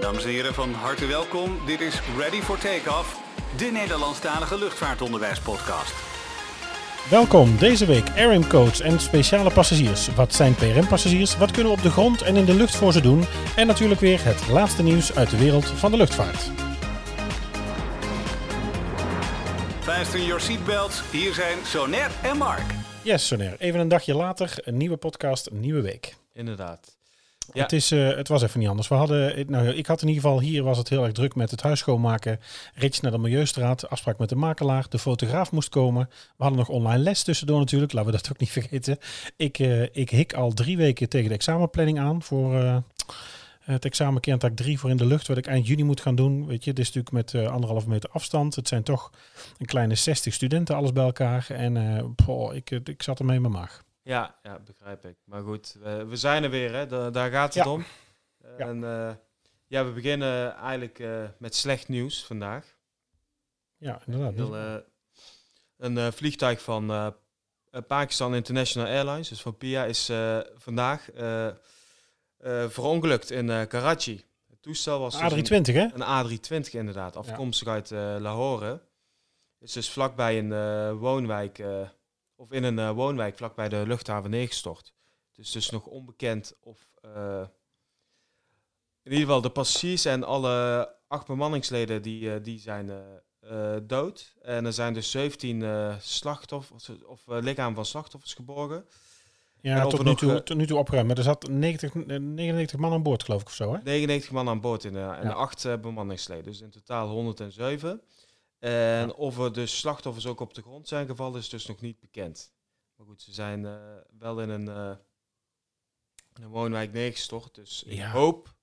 [0.00, 1.58] Dames en heren, van harte welkom.
[1.66, 3.20] Dit is Ready for Takeoff,
[3.56, 5.94] de Nederlandstalige luchtvaartonderwijspodcast.
[7.10, 10.14] Welkom, deze week RM Coach en speciale passagiers.
[10.14, 11.36] Wat zijn PRM-passagiers?
[11.36, 13.24] Wat kunnen we op de grond en in de lucht voor ze doen?
[13.56, 16.50] En natuurlijk weer het laatste nieuws uit de wereld van de luchtvaart.
[19.80, 21.10] Fasten your seatbelts.
[21.10, 22.74] Hier zijn Soner en Mark.
[23.02, 23.54] Yes, Soner.
[23.58, 26.14] Even een dagje later, een nieuwe podcast, een nieuwe week.
[26.32, 26.99] Inderdaad.
[27.52, 27.62] Ja.
[27.62, 28.88] Het, is, eh, het was even niet anders.
[28.88, 31.50] We hadden, nou, ik had in ieder geval hier was het heel erg druk met
[31.50, 32.40] het huis schoonmaken.
[32.74, 34.86] Ritje naar de Milieustraat, afspraak met de makelaar.
[34.88, 36.08] De fotograaf moest komen.
[36.10, 37.92] We hadden nog online les tussendoor natuurlijk.
[37.92, 38.98] Laten we dat ook niet vergeten.
[39.36, 42.76] Ik, eh, ik hik al drie weken tegen de examenplanning aan voor eh,
[43.60, 45.26] het examen kerntaak 3 voor in de lucht.
[45.26, 46.46] Wat ik eind juni moet gaan doen.
[46.46, 48.54] Weet je, dit is natuurlijk met uh, anderhalve meter afstand.
[48.54, 49.10] Het zijn toch
[49.58, 51.46] een kleine 60 studenten alles bij elkaar.
[51.48, 51.76] En
[52.52, 53.82] ik, ik zat ermee in mijn maag.
[54.02, 55.16] Ja, ja, begrijp ik.
[55.24, 56.86] Maar goed, we, we zijn er weer, hè?
[56.86, 57.70] Da daar gaat het Ja.
[57.72, 57.84] om.
[58.58, 59.14] En eh,
[59.66, 62.76] ja, we beginnen eigenlijk eh, met slecht nieuws vandaag.
[63.76, 64.34] Ja, inderdaad.
[64.34, 64.74] Heel, eh,
[65.76, 67.14] een vliegtuig van
[67.86, 70.12] Pakistan International Airlines, dus van PIA, is
[70.54, 71.08] vandaag
[72.68, 74.24] verongelukt in Karachi.
[74.48, 75.88] Het toestel was dus een- A320 hè?
[75.94, 77.90] Een A320 inderdaad, afkomstig uit
[78.20, 78.80] Lahore.
[79.58, 81.58] Is dus vlakbij een woonwijk,
[82.40, 84.92] of in een eh, woonwijk vlakbij de luchthaven neergestort.
[85.28, 87.42] Het is dus nog onbekend of eh,
[89.02, 92.90] in ieder geval de passagiers en alle acht bemanningsleden die, eh, die zijn
[93.86, 94.34] dood.
[94.42, 98.84] En er zijn dus 17 eh, slachtoffers of lichamen van slachtoffers geborgen.
[99.60, 101.08] Ja, tot nu, toe, tot nu toe opgeruimd.
[101.08, 103.78] Maar er zat 90, eh, 99 man aan boord geloof ik of zo hè?
[103.82, 105.32] 99 man aan boord in, eh, en Ja.
[105.32, 106.44] acht bemanningsleden.
[106.44, 108.00] Dus in totaal 107.
[108.60, 108.70] En
[109.06, 109.06] Ja.
[109.08, 112.52] of er dus slachtoffers ook op de grond zijn gevallen, is dus nog niet bekend.
[112.96, 114.96] Maar goed, ze zijn eh, wel in een, eh,
[116.34, 117.54] in een woonwijk neergestort.
[117.54, 118.54] Dus ik, hoop,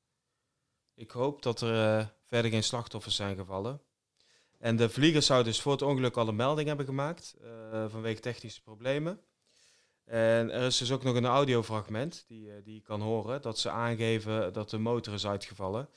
[0.94, 3.82] ik hoop dat er eh, verder geen slachtoffers zijn gevallen.
[4.60, 7.36] En de vliegers zouden dus voor het ongeluk al een melding hebben gemaakt
[7.88, 9.22] vanwege technische problemen.
[10.04, 13.70] En er is dus ook nog een audiofragment die, die je kan horen, dat ze
[13.70, 15.90] aangeven dat de motor is uitgevallen.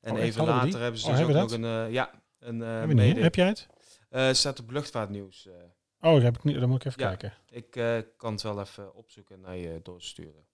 [0.00, 0.78] En Oh, even later die?
[0.80, 3.66] hebben ze Oh, dus ook nog een, ja, een eh mede- Heb jij het?
[4.08, 5.46] eh, staat op luchtvaartnieuws.
[5.46, 5.52] eh.
[6.00, 7.14] Oh, dat heb ik niet, dan moet ik even Ja.
[7.16, 7.34] kijken.
[7.48, 7.70] ik
[8.16, 10.46] kan het wel even opzoeken en naar je doorsturen.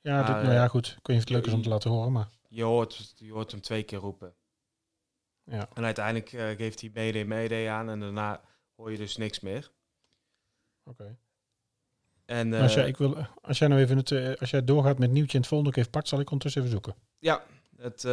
[0.00, 0.86] Ja, dit, Ah, nou ja, goed.
[0.86, 3.32] Ik weet niet of het leuk is om te laten horen, maar Je hoort, je
[3.32, 4.34] hoort hem twee keer roepen.
[5.44, 5.68] ja.
[5.74, 8.40] En uiteindelijk geeft hij mede mede aan en daarna
[8.76, 9.70] hoor je dus niks meer.
[10.84, 11.18] Oké.
[12.24, 15.02] En Maar Als, jij, ik wil, als jij nou even het, als jij doorgaat met
[15.08, 16.94] het nieuwtje en het volgende even pakt, zal ik ondertussen even zoeken.
[17.18, 17.42] Ja,
[17.76, 18.04] het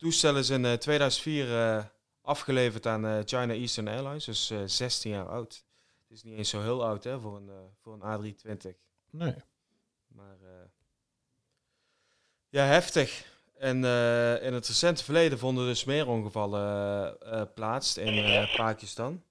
[0.00, 1.84] toestel is in eh, 2004 eh,
[2.22, 5.64] afgeleverd aan eh, China Eastern Airlines, dus eh 16 jaar oud.
[6.08, 8.76] Het is niet eens zo heel oud hè, voor een, eh, voor een A320.
[9.10, 9.34] Nee.
[10.08, 10.68] Maar eh,
[12.48, 13.28] ja, heftig.
[13.58, 16.62] En eh, in het recente verleden vonden dus meer ongevallen
[17.20, 19.22] eh, eh, plaats in eh, Pakistan.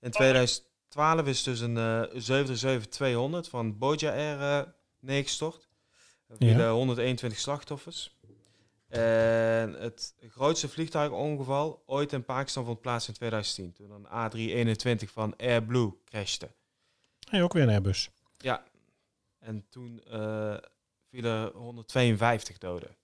[0.00, 5.68] In 2012 is dus een eh 737-200 van Boja Air eh, neergestort.
[6.28, 6.46] Er Ja.
[6.46, 8.18] vielen 121 slachtoffers.
[8.90, 13.72] En het grootste vliegtuigongeval ooit in Pakistan vond plaats in 2010.
[13.72, 16.50] Toen een A321 van Air Blue crashte.
[17.28, 18.10] Hey, ook weer een Airbus.
[18.38, 18.64] Ja,
[19.38, 20.56] en toen eh
[21.10, 22.96] vielen er 152 doden.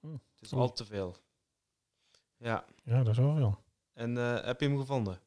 [0.00, 1.16] Hm, Het is al te veel.
[2.36, 3.58] Ja, Ja, dat is wel veel.
[3.94, 5.18] en eh, heb je hem gevonden?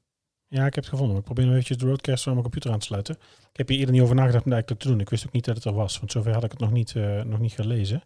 [0.47, 1.07] Ja, ik heb het gevonden.
[1.09, 3.15] Maar ik probeer nog eventjes de roadcaster aan mijn computer aan te sluiten.
[3.51, 4.99] Ik heb hier eerder niet over nagedacht om dat te doen.
[4.99, 5.99] Ik wist ook niet dat het er was.
[5.99, 8.03] Want zover had ik het nog niet, eh, nog niet gelezen.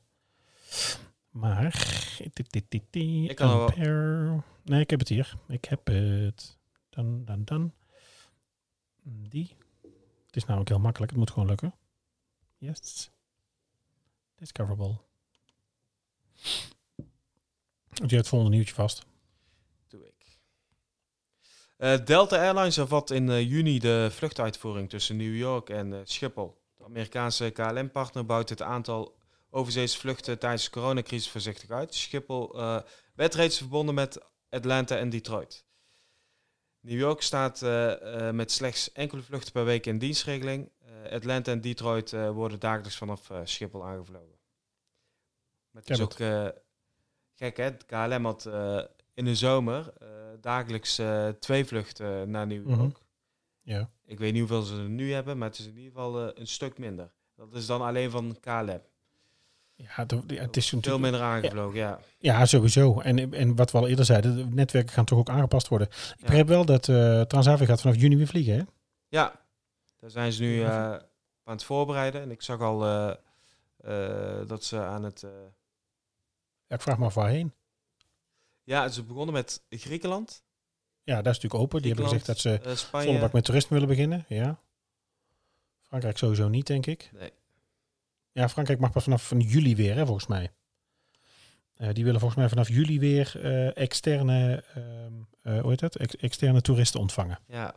[1.39, 1.63] Maar...
[3.29, 3.69] Ik kan wel-
[4.63, 5.37] Nee, ik heb het hier.
[5.47, 6.57] Ik heb het.
[6.89, 7.73] Dan, dan, dan.
[9.03, 9.55] Die.
[10.25, 11.11] Het is namelijk heel makkelijk.
[11.11, 11.75] Het moet gewoon lukken.
[12.57, 13.11] Yes.
[14.35, 14.97] Discoverable.
[17.89, 19.05] Houd jij het volgende nieuwtje vast?
[19.87, 20.37] Doe ik.
[21.77, 26.61] Eh, Delta Airlines hervat in eh, juni de vluchtuitvoering tussen New York en eh, Schiphol.
[26.77, 29.18] De Amerikaanse KLM-partner bouwt het aantal
[29.49, 31.95] overzeese vluchten tijdens de coronacrisis voorzichtig uit.
[31.95, 32.81] Schiphol eh,
[33.13, 34.19] werd reeds verbonden met
[34.49, 35.65] Atlanta en Detroit.
[36.79, 40.71] New York staat eh, eh, met slechts enkele vluchten per week in dienstregeling.
[41.11, 44.39] Atlanta en Detroit worden dagelijks vanaf Schiphol aangevlogen.
[45.71, 46.13] Maar het is ook
[47.33, 48.45] gek hè, KLM had
[49.13, 49.93] in de zomer
[50.41, 51.01] dagelijks
[51.39, 52.79] twee vluchten naar New Mhm.
[52.79, 52.97] York.
[53.61, 53.91] Ja.
[54.05, 56.47] Ik weet niet hoeveel ze er nu hebben, maar het is in ieder geval een
[56.47, 57.11] stuk minder.
[57.35, 58.81] Dat is dan alleen van KLM.
[59.81, 60.05] Ja,
[60.35, 61.03] het is Veel natuurlijk...
[61.03, 61.99] minder aangevlogen, ja.
[62.17, 62.99] Ja, sowieso.
[62.99, 65.87] En, en wat we al eerder zeiden, de netwerken gaan toch ook aangepast worden.
[65.87, 66.25] Ik Ja.
[66.25, 68.63] begreep wel dat eh Transavia gaat vanaf juni weer vliegen, hè?
[69.07, 69.45] Ja,
[69.99, 70.91] daar zijn ze nu eh,
[71.43, 72.21] aan het voorbereiden.
[72.21, 75.25] En ik zag al eh, dat ze aan het...
[76.67, 77.53] Ja, ik vraag me af waarheen.
[78.63, 80.43] Ja, ze begonnen met Griekenland,
[81.03, 81.81] Ja, dat is natuurlijk open.
[81.81, 82.59] Die hebben gezegd dat ze
[82.89, 84.25] volle bak met toeristen willen beginnen.
[84.27, 84.59] Ja.
[85.81, 87.09] Frankrijk sowieso niet, denk ik.
[87.13, 87.31] Nee.
[88.39, 90.51] Ja, Frankrijk mag pas vanaf van juli weer, hè, volgens mij.
[91.75, 95.13] Eh, die willen volgens mij vanaf juli weer eh, externe, ehm,
[95.43, 95.95] eh, hoe heet dat?
[95.95, 97.39] Ex- externe toeristen ontvangen.
[97.47, 97.75] Ja.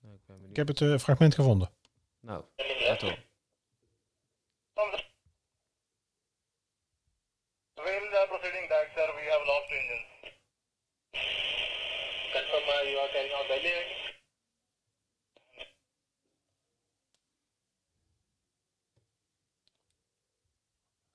[0.00, 0.50] Nou, ik ben benieuwd.
[0.50, 1.70] Ik heb het eh, fragment gevonden.
[2.20, 2.66] Nou, uh,
[8.68, 10.06] back, sir, we have lost engines.
[12.32, 14.03] Confirm uh, you are carrying out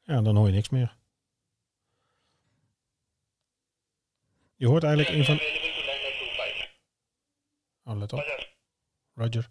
[0.09, 0.97] Ja, dan hoor je niks meer.
[4.55, 5.35] Je hoort eigenlijk een van...
[5.35, 6.75] Available to land at 25.
[7.83, 8.19] Oh, let op.
[8.19, 8.53] Roger.
[9.13, 9.49] Roger.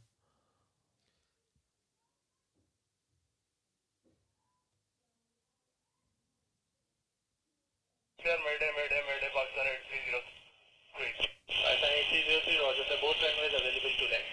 [8.16, 11.28] Sir, Mayday, Mayday, Mayday, Pakistan 8303.
[11.46, 12.84] Pakistan 8303, Roger.
[12.84, 14.28] Sir, both runways available to land.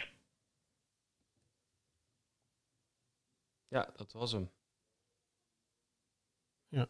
[3.67, 4.55] Ja, dat was hem.
[6.75, 6.87] Ja.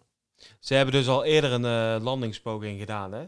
[0.60, 3.26] Ze hebben dus al eerder een eh, landingspoging gedaan, hè?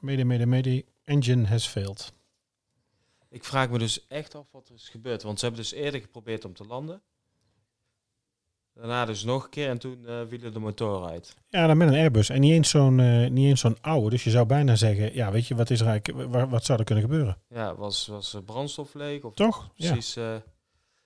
[0.00, 0.84] Mede, mede, mede.
[1.04, 2.12] Engine has failed.
[3.30, 5.22] Ik vraag me dus echt af wat er is gebeurd.
[5.22, 7.02] Want ze hebben dus eerder geprobeerd om te landen.
[8.74, 11.34] Daarna dus nog een keer en toen eh vielen de motoren uit.
[11.48, 12.28] Ja, dan met een Airbus.
[12.28, 14.10] En niet eens zo'n eh, niet eens zo'n oude.
[14.10, 16.78] Dus je zou bijna zeggen, ja, weet je, wat is er eigenlijk, wa- wat zou
[16.78, 17.38] er kunnen gebeuren?
[17.48, 19.22] Ja, was, was brandstof leeg?
[19.22, 19.70] Of Toch?
[19.74, 19.92] Ja.
[19.92, 20.18] precies.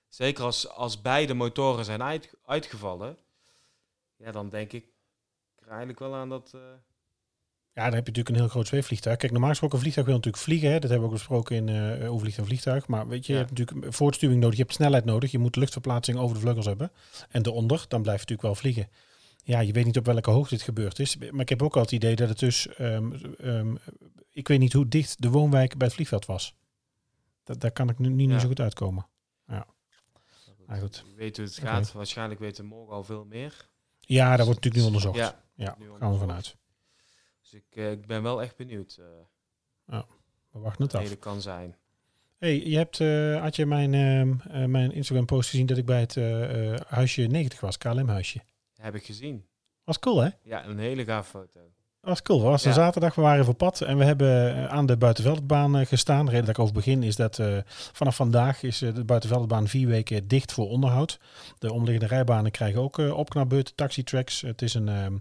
[0.09, 3.17] zeker als, als beide motoren zijn uit, uitgevallen.
[4.17, 4.85] Ja, dan denk ik
[5.71, 6.51] eigenlijk wel aan dat...
[6.55, 6.61] eh,
[7.73, 9.17] Ja, dan heb je natuurlijk een heel groot zweefvliegtuig.
[9.17, 10.67] Kijk, normaal gesproken een vliegtuig wil natuurlijk vliegen.
[10.71, 10.79] Hè?
[10.79, 12.87] Dat hebben we ook besproken in eh overvliegt een vliegtuig.
[12.87, 13.39] Maar weet je, Ja.
[13.39, 14.57] je hebt natuurlijk voortstuwing nodig.
[14.57, 15.31] Je hebt snelheid nodig.
[15.31, 16.91] Je moet luchtverplaatsing over de vleugels hebben.
[17.29, 18.89] En eronder, dan blijf je natuurlijk wel vliegen.
[19.43, 21.17] Ja, je weet niet op welke hoogte dit gebeurd is.
[21.17, 22.67] Maar ik heb ook al het idee dat het dus...
[22.67, 23.75] ehm, ehm,
[24.29, 26.55] ik weet niet hoe dicht de woonwijk bij het vliegveld was.
[27.43, 28.39] Dat, daar kan ik nu niet, Ja.
[28.39, 29.07] zo goed uitkomen.
[29.45, 29.63] nou
[30.67, 31.05] Ah, goed.
[31.15, 31.91] Weet hoe het gaat.
[31.91, 33.69] Waarschijnlijk weten we morgen al veel meer.
[34.11, 35.17] Ja, daar wordt natuurlijk nu onderzocht.
[35.17, 36.55] Ja, Ja, nu gaan we vanuit.
[37.41, 39.99] Dus ik, eh, ik ben wel echt benieuwd eh
[40.51, 41.09] We wachten het af.
[41.09, 41.75] het kan zijn.
[42.37, 45.85] Hey, je hebt, eh, had je mijn, ehm, eh, mijn Instagram post gezien dat ik
[45.85, 48.41] bij het eh, eh, huisje 90 was, KLM huisje.
[48.75, 49.45] Heb ik gezien.
[49.83, 50.29] Was cool hè?
[50.43, 51.59] Ja, een hele gaaf foto.
[52.01, 52.41] Was cool.
[52.41, 55.85] Was een zaterdag, we waren op pad en we hebben eh, aan de buitenveldbaan eh,
[55.85, 56.25] gestaan.
[56.25, 59.87] De reden dat ik over begin is dat eh, vanaf vandaag is de buitenveldbaan vier
[59.87, 61.19] weken dicht voor onderhoud.
[61.59, 64.41] De omliggende rijbanen krijgen ook uh, opknapbeurten, taxitracks.
[64.41, 64.87] Het is een...
[64.89, 65.15] ehm,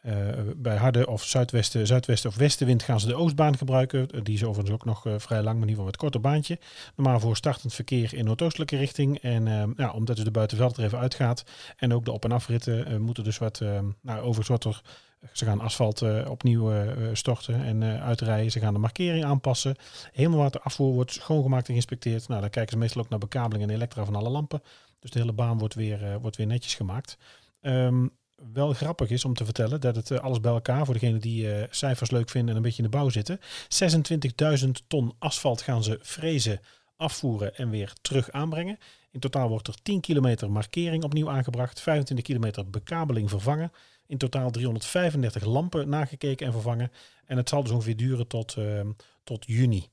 [0.00, 0.14] eh,
[0.56, 4.08] bij harde of zuidwesten, zuidwesten of westenwind gaan ze de oostbaan gebruiken.
[4.24, 6.58] Die is overigens ook nog vrij lang, maar in ieder geval met korter baantje.
[6.96, 9.18] Normaal voor startend verkeer in noordoostelijke richting.
[9.18, 11.44] En ehm, ja, omdat dus de buitenveld er even uitgaat
[11.76, 14.82] en ook de op- en afritten moeten dus wat, ehm, nou overigens wat er,
[15.32, 18.50] ze gaan asfalt eh, opnieuw eh, eh, storten en eh, uitrijden.
[18.50, 19.76] Ze gaan de markering aanpassen.
[20.12, 22.28] Hemelwaterafvoer wordt schoongemaakt en geïnspecteerd.
[22.28, 24.62] Nou, dan kijken ze meestal ook naar bekabeling en elektra van alle lampen.
[25.00, 27.16] Dus de hele baan wordt weer, wordt weer netjes gemaakt.
[27.60, 28.06] Ehm,
[28.52, 32.10] wel grappig is om te vertellen dat het alles bij elkaar, voor degenen die cijfers
[32.10, 36.60] leuk vinden en een beetje in de bouw zitten, 26.000 ton asfalt gaan ze frezen,
[36.96, 38.78] afvoeren en weer terug aanbrengen.
[39.10, 43.72] In totaal wordt er 10 kilometer markering opnieuw aangebracht, 25 kilometer bekabeling vervangen.
[44.06, 46.92] In totaal 335 lampen nagekeken en vervangen.
[47.24, 48.90] En het zal dus ongeveer duren tot, ehm,
[49.24, 49.88] tot juni.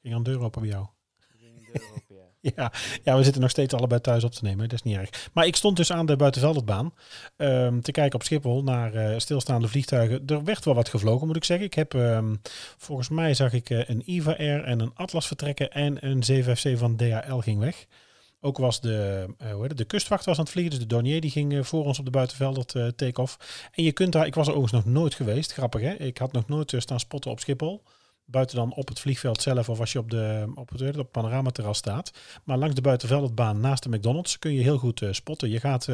[0.00, 0.86] Ging aan de deur open bij jou?
[2.56, 2.72] Ja,
[3.04, 4.68] ja, we zitten nog steeds allebei thuis op te nemen.
[4.68, 5.30] Dat is niet erg.
[5.32, 6.94] Maar ik stond dus aan de buitenvelderbaan
[7.36, 10.26] ehm, te kijken op Schiphol naar eh, stilstaande vliegtuigen.
[10.26, 11.66] Er werd wel wat gevlogen, moet ik zeggen.
[11.66, 12.34] Ik heb, ehm,
[12.76, 16.78] volgens mij zag ik eh, een Iva Air en een Atlas vertrekken en een 757
[16.78, 17.86] van DHL ging weg.
[18.44, 21.30] Ook was de, eh, hoe de kustwacht was aan het vliegen, dus de Dornier die
[21.30, 23.38] ging eh, voor ons op de buitenvelder uh, take-off.
[23.72, 25.92] En je kunt daar, ik was er overigens nog nooit geweest, grappig hè.
[25.92, 27.82] Ik had nog nooit staan spotten op Schiphol.
[28.24, 31.10] Buiten dan op het vliegveld zelf of als je op, de, op het, op het
[31.10, 32.12] panoramaterras staat.
[32.44, 35.50] Maar langs de buitenveldbaan naast de McDonald's kun je heel goed spotten.
[35.50, 35.88] Je gaat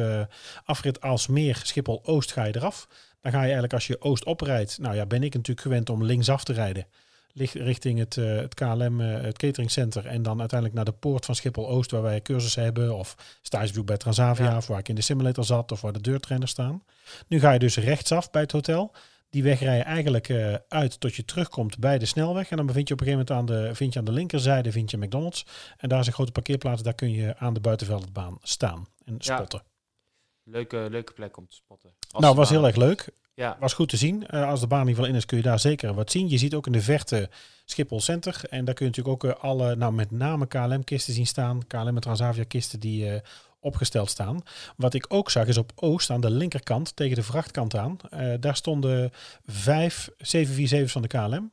[0.63, 2.87] afrit Alsmeer, Schiphol Oost ga je eraf.
[3.21, 4.77] Dan ga je eigenlijk als je Oost oprijdt.
[4.79, 6.85] Nou ja, ben ik natuurlijk gewend om linksaf te rijden.
[7.33, 10.05] Richting het, uh, het KLM, het cateringcenter.
[10.05, 12.95] En dan uiteindelijk naar de poort van Schiphol Oost waar wij cursussen hebben.
[12.95, 14.45] Of stagebezoek bij Transavia.
[14.45, 14.57] Ja.
[14.57, 15.71] Of waar ik in de simulator zat.
[15.71, 16.83] Of waar de deurtrainers staan.
[17.27, 18.91] Nu ga je dus rechtsaf bij het hotel.
[19.29, 22.49] Die weg rij je eigenlijk uh, uit tot je terugkomt bij de snelweg.
[22.49, 24.71] En dan bevind je op een gegeven moment aan de, vind je aan de linkerzijde
[24.71, 25.45] vind je McDonald's.
[25.77, 26.81] En daar is een grote parkeerplaats.
[26.81, 29.61] Daar kun je aan de buitenveldbaan staan en spotten.
[29.63, 30.51] Ja.
[30.51, 31.93] Leuke, leuke plek om te spotten.
[32.11, 33.09] Als nou, was heel erg leuk.
[33.39, 33.57] Ja.
[33.59, 34.25] Was goed te zien.
[34.29, 36.29] Uh, als de baan in ieder geval in is, kun je daar zeker wat zien.
[36.29, 37.29] Je ziet ook in de verte
[37.65, 38.41] Schiphol Center.
[38.49, 41.67] En daar kun je natuurlijk ook uh, alle, nou met name KLM-kisten zien staan.
[41.67, 43.19] KLM en Transavia-kisten die uh,
[43.59, 44.41] opgesteld staan.
[44.75, 47.97] Wat ik ook zag is op Oost aan de linkerkant tegen de vrachtkant aan.
[48.09, 49.11] eh, daar stonden
[49.45, 51.51] vijf 747's van de KLM.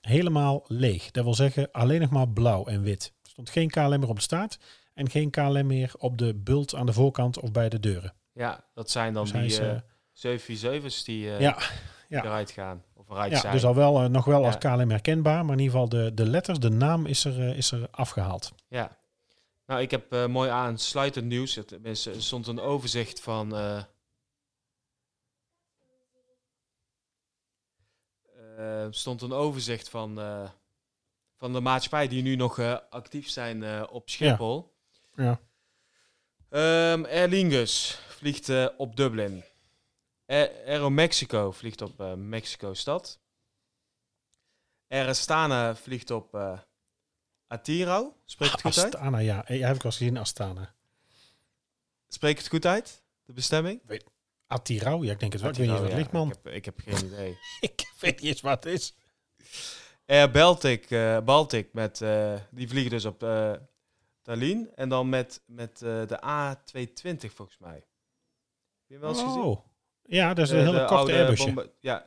[0.00, 1.10] Helemaal leeg.
[1.10, 3.12] Dat wil zeggen alleen nog maar blauw en wit.
[3.22, 4.58] Er stond geen KLM meer op de staart
[4.94, 8.14] en geen KLM meer op de bult aan de voorkant of bij de deuren.
[8.32, 9.80] Ja, dat zijn dan Dus die eh eh,
[10.26, 11.58] 747's die eh, ja,
[12.08, 12.24] ja.
[12.24, 12.84] eruit gaan.
[12.94, 13.52] Of eruit ja, zijn.
[13.52, 14.58] dus al wel, eh, nog wel als.
[14.58, 17.70] KLM herkenbaar, maar in ieder geval de, de letters, de naam is er, eh, is
[17.70, 18.52] er afgehaald.
[18.68, 18.96] Ja.
[19.66, 21.54] Nou, ik heb mooi aansluitend nieuws.
[21.54, 23.54] Het, er stond een overzicht van...
[28.90, 30.20] stond een overzicht van,
[31.36, 32.58] van de maatschappij die nu nog
[32.90, 34.74] actief zijn op Schiphol.
[35.14, 35.40] Ja.
[36.48, 39.44] Ehm, Aer Lingus vliegt op Dublin.
[40.32, 43.20] Aer- Aero Mexico vliegt op eh, Mexico-stad.
[44.88, 46.58] Air Astana vliegt op eh
[47.46, 48.16] Atiro.
[48.24, 48.94] Spreek het goed uit?
[48.94, 49.44] Astana, ja.
[49.46, 50.74] Eh, Ja, heb ik eens gezien, Astana.
[52.08, 53.02] Spreek het goed uit?
[53.24, 53.80] De bestemming?
[54.46, 55.50] Atirau, ja, ik denk het wel.
[55.50, 56.28] ik weet niet wat ligt, man.
[56.28, 57.38] Ik heb, ik heb geen idee.
[57.60, 58.94] Ik weet niet eens wat het is.
[60.06, 63.52] Air Baltic, eh, Baltic met, eh, die vliegen dus op eh
[64.22, 64.70] Tallinn.
[64.74, 67.74] En dan met, met eh, de A220 volgens mij.
[67.74, 67.84] Heb
[68.86, 69.60] je wel eens gezien?
[70.12, 70.18] Oh.
[70.18, 71.44] Ja, dat is De- een hele de korte Airbusje.
[71.44, 72.06] bomba- ja.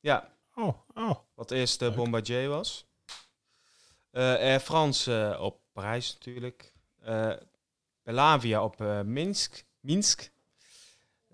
[0.00, 1.10] ja, Oh, oh.
[1.34, 1.94] wat eerst de Leuk.
[1.96, 2.86] Bombardier was.
[4.10, 6.72] Eh, Air France eh, op Parijs natuurlijk.
[7.02, 7.32] Eh
[8.02, 9.64] Belavia op eh, Minsk.
[9.80, 10.30] Minsk.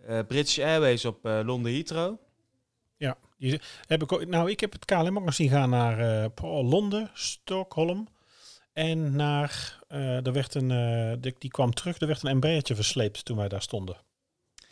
[0.07, 2.17] Eh, British Airways op eh, Londen Heathrow.
[2.97, 5.99] Ja, die heb ik ook, nou, ik heb het KLM ook nog zien gaan naar
[6.25, 8.09] eh, Paul- Londen, Stockholm.
[8.73, 12.75] En naar, eh er werd een, eh, die, die kwam terug, er werd een Embraertje
[12.75, 13.97] versleept toen wij daar stonden.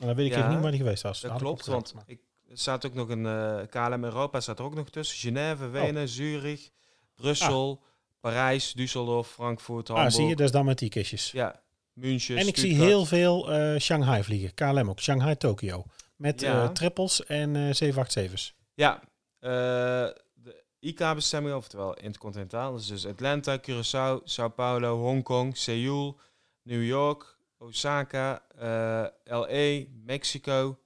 [0.02, 1.20] Maar dan weet ik Ja, niet waar die geweest was.
[1.20, 2.20] Dat klopt, want ik,
[2.52, 5.18] staat ook nog een eh, KLM Europa staat er ook nog tussen.
[5.18, 6.70] Genève, Wenen, Zurich,
[7.14, 7.82] Brussel,
[8.20, 10.12] Parijs, Düsseldorf, Frankfurt, Hamburg.
[10.12, 11.30] Ah, zie je, dat is dan met die kistjes.
[11.30, 15.84] Ja, München, en ik zie heel veel eh, Shanghai vliegen, KLM ook, Shanghai, Tokio.
[16.16, 16.62] Met Ja.
[16.62, 18.54] eh, trippels en eh 787's.
[18.74, 19.02] Ja,
[19.40, 22.72] de IK-bestemming, oftewel intercontinentaal.
[22.72, 26.18] Dus, dus Atlanta, Curaçao, Sao Paulo, Hongkong, Seoul,
[26.62, 29.06] New York, Osaka, eh,
[29.38, 30.78] LA, Mexico,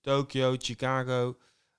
[0.00, 1.36] Tokio, Chicago,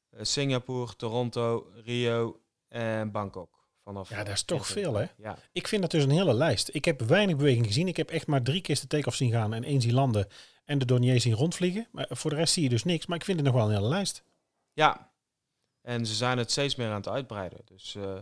[0.09, 3.55] eh, Singapore, Toronto, Rio en Bangkok.
[3.83, 5.05] Vanaf Ja, dat is toch veel, hè?
[5.17, 6.69] Ja, Ik vind dat dus een hele lijst.
[6.73, 7.87] Ik heb weinig beweging gezien.
[7.87, 10.27] Ik heb echt maar drie keer de take-off zien gaan en één zien landen.
[10.65, 11.87] En de Dornier zien rondvliegen.
[11.91, 13.05] Maar voor de rest zie je dus niks.
[13.05, 14.23] Maar ik vind het nog wel een hele lijst.
[14.73, 15.11] ja.
[15.81, 17.59] En ze zijn het steeds meer aan het uitbreiden.
[17.65, 18.19] Dus eh,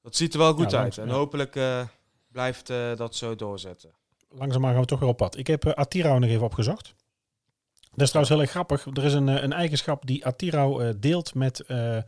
[0.00, 0.98] dat ziet er wel goed Ja, uit.
[0.98, 1.12] En ja.
[1.12, 1.58] hopelijk
[2.28, 3.94] blijft dat zo doorzetten.
[4.34, 5.36] Langzaamaan gaan we toch weer op pad.
[5.36, 6.94] Ik heb uh, Atirau nog even opgezocht.
[7.90, 8.86] Dat is trouwens heel erg grappig.
[8.86, 12.02] Er is een, eh, een eigenschap die Atirau eh, deelt met eh, eh,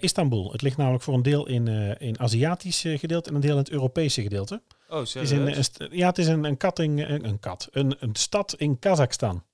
[0.00, 0.52] Istanbul.
[0.52, 3.52] Het ligt namelijk voor een deel in, eh in Aziatisch eh, gedeelte en een deel
[3.52, 4.62] in het Europese gedeelte.
[4.88, 8.14] Oh, Het is een, ja, het is een, een, katting, een, een kat, een, een
[8.14, 9.44] stad in Kazachstan.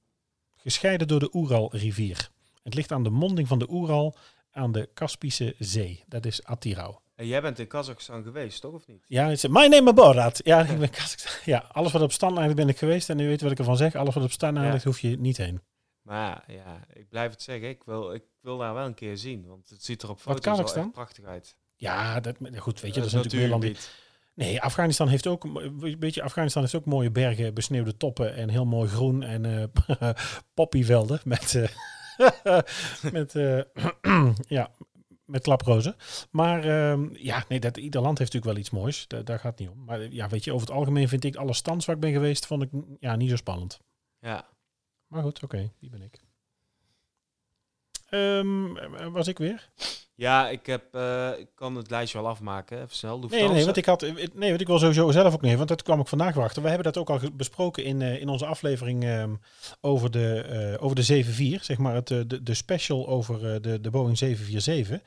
[0.57, 2.31] Gescheiden door de Oeralrivier.
[2.63, 4.17] Het ligt aan de monding van de Oeral
[4.53, 6.05] aan de Kaspische Zee.
[6.09, 6.95] Dat is Atirau.
[7.15, 9.05] En jij bent in Kazachstan geweest, toch of niet?
[9.07, 10.41] Ja, het is mijn name Borat.
[10.45, 11.33] Ja, ik ben Kazachstan.
[11.45, 13.11] Ja, alles wat op stand ben ik geweest.
[13.11, 13.95] En u weet wat ik ervan zeg.
[13.95, 14.73] Alles wat op stand Ja.
[14.73, 15.61] ligt hoef je niet heen.
[16.03, 17.69] Maar ja, ik blijf het zeggen.
[17.69, 19.47] Ik wil, ik wil daar wel een keer zien.
[19.47, 20.75] Want het ziet er op foto's Kazachstan?
[20.75, 21.57] wel echt prachtig uit.
[21.77, 23.91] Ja, dat, goed, weet je, dat Het is natuurlijk meer land.
[24.35, 25.47] Nee, Afghanistan heeft ook,
[25.99, 30.11] weet je, Afghanistan heeft ook mooie bergen, besneeuwde toppen en heel mooi groen en eh
[30.55, 32.59] poppyvelden met, eh,
[33.13, 33.61] met, eh,
[34.59, 34.71] ja,
[35.25, 35.97] met klaprozen.
[36.31, 39.07] Maar ehm, ja, nee, dat, ieder land heeft natuurlijk wel iets moois.
[39.09, 39.85] Da- daar gaat het niet om.
[39.85, 42.47] Maar ja, weet je, over het algemeen vind ik alle stands waar ik ben geweest,
[42.47, 43.81] vond ik mm, ja, niet zo spannend.
[44.19, 44.49] Ja.
[45.07, 46.21] Maar goed, oké, die ben ik.
[48.09, 49.71] Ehm, eh, was ik weer?
[50.17, 52.77] Ja, ik, heb, eh, ik kan het lijstje wel afmaken.
[52.77, 53.19] Even snel.
[53.19, 54.01] Nee, nee, want ik had,
[54.35, 56.63] nee, want ik wil sowieso zelf ook niet, want dat kwam ik vandaag wachten.
[56.63, 59.35] We hebben dat ook al besproken in, eh, in onze aflevering ehm,
[59.81, 63.91] over, de, eh, over de 74, zeg maar het, de, de special over de, de
[63.91, 65.01] Boeing 747.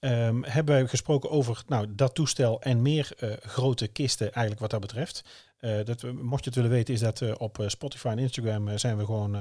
[0.00, 4.80] Ehm, hebben we gesproken over nou, dat toestel en meer grote kisten eigenlijk wat dat
[4.80, 5.24] betreft.
[5.84, 9.36] Dat, mocht je het willen weten, is dat op Spotify en Instagram zijn we gewoon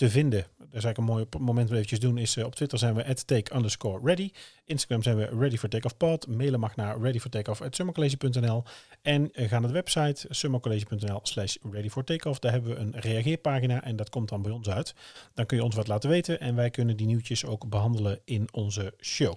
[0.00, 0.46] te vinden.
[0.58, 2.18] Dat is eigenlijk een mooi moment om eventjes doen.
[2.18, 4.30] Is, eh, op Twitter zijn we at take underscore ready.
[4.64, 6.26] Instagram zijn we ready for takeoff pod.
[6.26, 8.62] Mailen mag naar ready for takeoff at summercollege.nl.
[9.02, 12.38] En eh, ga naar de website summercollege.nl slash ready for takeoff.
[12.38, 14.94] Daar hebben we een reageerpagina en dat komt dan bij ons uit.
[15.34, 18.48] Dan kun je ons wat laten weten en wij kunnen die nieuwtjes ook behandelen in
[18.52, 19.34] onze show.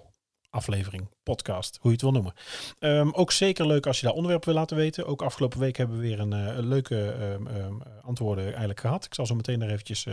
[0.50, 2.34] Aflevering, podcast, hoe je het wil noemen.
[2.78, 5.06] Ehm, ook zeker leuk als je daar onderwerpen wil laten weten.
[5.06, 9.04] Ook afgelopen week hebben we weer een, eh, leuke ehm, ehm, antwoorden eigenlijk gehad.
[9.04, 10.06] Ik zal zo meteen er eventjes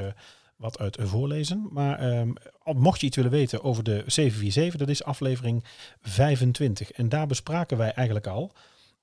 [0.62, 1.68] wat uit voorlezen.
[1.72, 2.32] Maar ehm,
[2.64, 5.64] mocht je iets willen weten over de 747, dat is aflevering
[6.02, 6.92] 25.
[6.92, 8.52] En daar bespraken wij eigenlijk al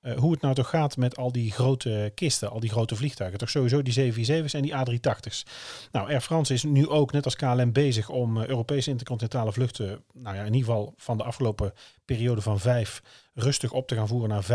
[0.01, 3.39] eh, hoe het nou toch gaat met al die grote kisten, al die grote vliegtuigen.
[3.39, 5.43] Toch sowieso die 747's en die A380's.
[5.91, 10.03] Nou, Air France is nu ook, net als KLM, bezig om eh, Europese intercontinentale vluchten,
[10.13, 11.73] nou ja, in ieder geval van de afgelopen
[12.05, 13.01] periode van vijf,
[13.33, 14.47] rustig op te gaan voeren naar 15%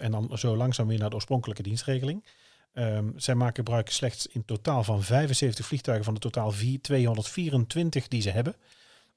[0.00, 2.24] en dan zo langzaam weer naar de oorspronkelijke dienstregeling.
[2.72, 8.08] Ehm, zij maken gebruik slechts in totaal van 75 vliegtuigen van de totaal 4, 224
[8.08, 8.54] die ze hebben.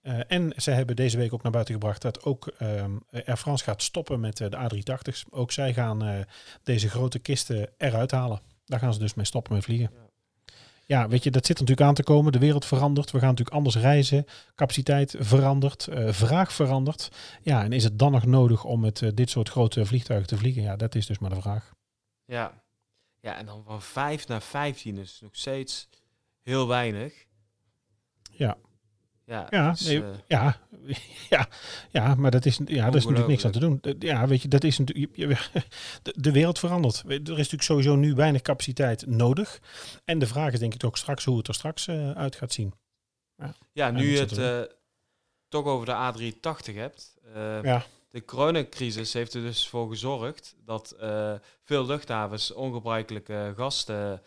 [0.03, 3.63] Uh, en ze hebben deze week ook naar buiten gebracht dat ook um, Air France
[3.63, 5.23] gaat stoppen met uh, de A380's.
[5.29, 6.19] Ook zij gaan uh,
[6.63, 8.41] deze grote kisten eruit halen.
[8.65, 9.91] Daar gaan ze dus mee stoppen met vliegen.
[9.93, 10.53] Ja.
[10.85, 12.31] ja, weet je, dat zit natuurlijk aan te komen.
[12.31, 13.11] De wereld verandert.
[13.11, 14.25] We gaan natuurlijk anders reizen.
[14.55, 15.87] Capaciteit verandert.
[16.07, 17.09] vraag verandert.
[17.41, 20.61] Ja, en is het dan nog nodig om met dit soort grote vliegtuigen te vliegen?
[20.61, 21.73] Ja, dat is dus maar de vraag.
[22.25, 22.61] Ja,
[23.21, 25.89] ja en dan van 5 naar 15 is nog steeds
[26.41, 27.25] heel weinig.
[28.31, 28.57] Ja.
[29.25, 30.57] Ja, Ja, nee, eh, ja,
[31.29, 31.47] ja,
[31.89, 33.81] ja, maar dat is, ja, dat is natuurlijk niks aan te doen.
[33.99, 35.15] Ja, weet je, dat is natuurlijk.
[36.01, 37.03] De, de wereld verandert.
[37.05, 39.59] Er is natuurlijk sowieso nu weinig capaciteit nodig.
[40.05, 42.53] En de vraag is denk ik ook straks hoe het er straks eh, uit gaat
[42.53, 42.73] zien.
[43.71, 44.75] ja, nu niks je het eh,
[45.47, 47.17] toch over de A380 hebt.
[47.63, 54.21] Ja, De coronacrisis heeft er dus voor gezorgd dat eh, veel luchthavens ongebruikelijke gasten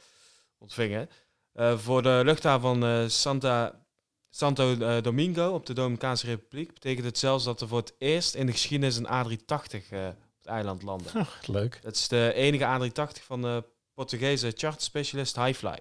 [0.58, 1.08] ontvingen.
[1.52, 3.86] Eh, voor de luchthaven van eh, Santa,
[4.30, 8.34] Santo eh, Domingo op de Dominicaanse Republiek betekent het zelfs dat er voor het eerst
[8.34, 11.26] in de geschiedenis een A380 eh, op het eiland landde.
[11.46, 11.78] Leuk.
[11.82, 13.64] Dat is de enige A380 van de
[13.94, 15.78] Portugese charterspecialist Highfly.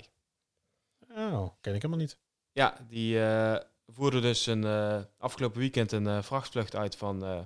[1.10, 2.17] Oh, ken ik helemaal niet.
[2.51, 7.39] Ja, die eh, voerde dus een, eh, afgelopen weekend een eh, vrachtvlucht uit van eh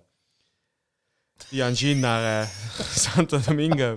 [1.38, 2.50] Tianjin naar eh,
[3.06, 3.94] Santo Domingo.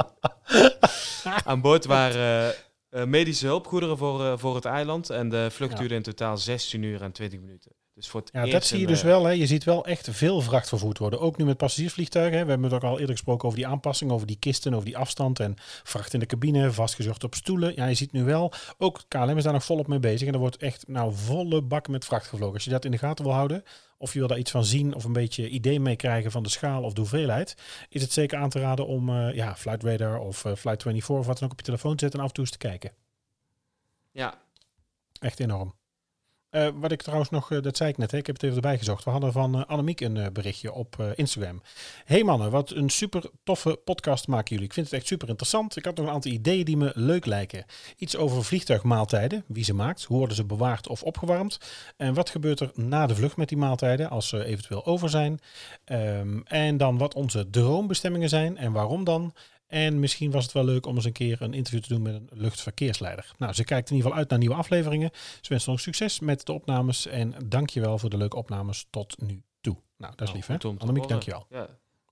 [1.44, 2.54] Aan boord waren
[2.90, 5.11] eh, eh, medische hulpgoederen voor, voor het eiland.
[5.11, 5.78] En de vlucht Ja.
[5.78, 7.73] duurde in totaal 16 uur en 20 minuten.
[8.00, 9.25] Dus voor het Ja, dat zie je dus eh, wel.
[9.25, 9.30] Hè.
[9.30, 11.21] Je ziet wel echt veel vracht vervoerd worden.
[11.21, 12.38] Ook nu met passagiersvliegtuigen.
[12.38, 12.45] Hè.
[12.45, 14.97] We hebben het ook al eerder gesproken over die aanpassing, over die kisten, over die
[14.97, 17.75] afstand en vracht in de cabine, vastgezorgd op stoelen.
[17.75, 20.28] Ja, je ziet nu wel, ook KLM is daar nog volop mee bezig.
[20.28, 22.54] En er wordt echt nou volle bak met vracht gevlogen.
[22.54, 23.65] Als je dat in de gaten wil houden,
[23.99, 26.49] of je wil daar iets van zien of een beetje idee mee krijgen van de
[26.49, 27.54] schaal of de hoeveelheid,
[27.89, 31.10] is het zeker aan te raden om eh, ja, Flight Radar of eh, Flight 24
[31.10, 32.67] of wat dan ook op je telefoon te zetten en af en toe eens te
[32.69, 32.93] kijken.
[34.13, 34.39] Ja,
[35.21, 35.75] Echt enorm.
[36.50, 38.56] Eh, wat ik trouwens nog, eh, dat zei ik net, hè, ik heb het even
[38.56, 39.04] erbij gezocht.
[39.04, 41.63] We hadden van eh, Annemiek een berichtje op Instagram.
[42.04, 44.65] Hey mannen, wat een super toffe podcast maken jullie.
[44.65, 45.76] Ik vind het echt super interessant.
[45.76, 47.65] Ik had nog een aantal ideeën die me leuk lijken.
[47.97, 51.58] Iets over vliegtuigmaaltijden, wie ze maakt, hoe worden ze bewaard of opgewarmd.
[51.97, 55.39] En wat gebeurt er na de vlucht met die maaltijden, als ze eventueel over zijn.
[55.84, 59.32] Ehm, en dan wat onze droombestemmingen zijn en waarom dan.
[59.71, 62.15] En misschien was het wel leuk om eens een keer een interview te doen met
[62.15, 63.33] een luchtverkeersleider.
[63.39, 65.11] Nou, ze kijkt in ieder geval uit naar nieuwe afleveringen.
[65.41, 67.06] Ze wenst nog succes met de opnames.
[67.06, 69.76] En dankjewel voor de leuke opnames tot nu toe.
[69.97, 70.78] Nou, dat is nou, lief hè.
[70.78, 71.47] Annemiek, dankjewel.
[71.49, 71.59] Ja.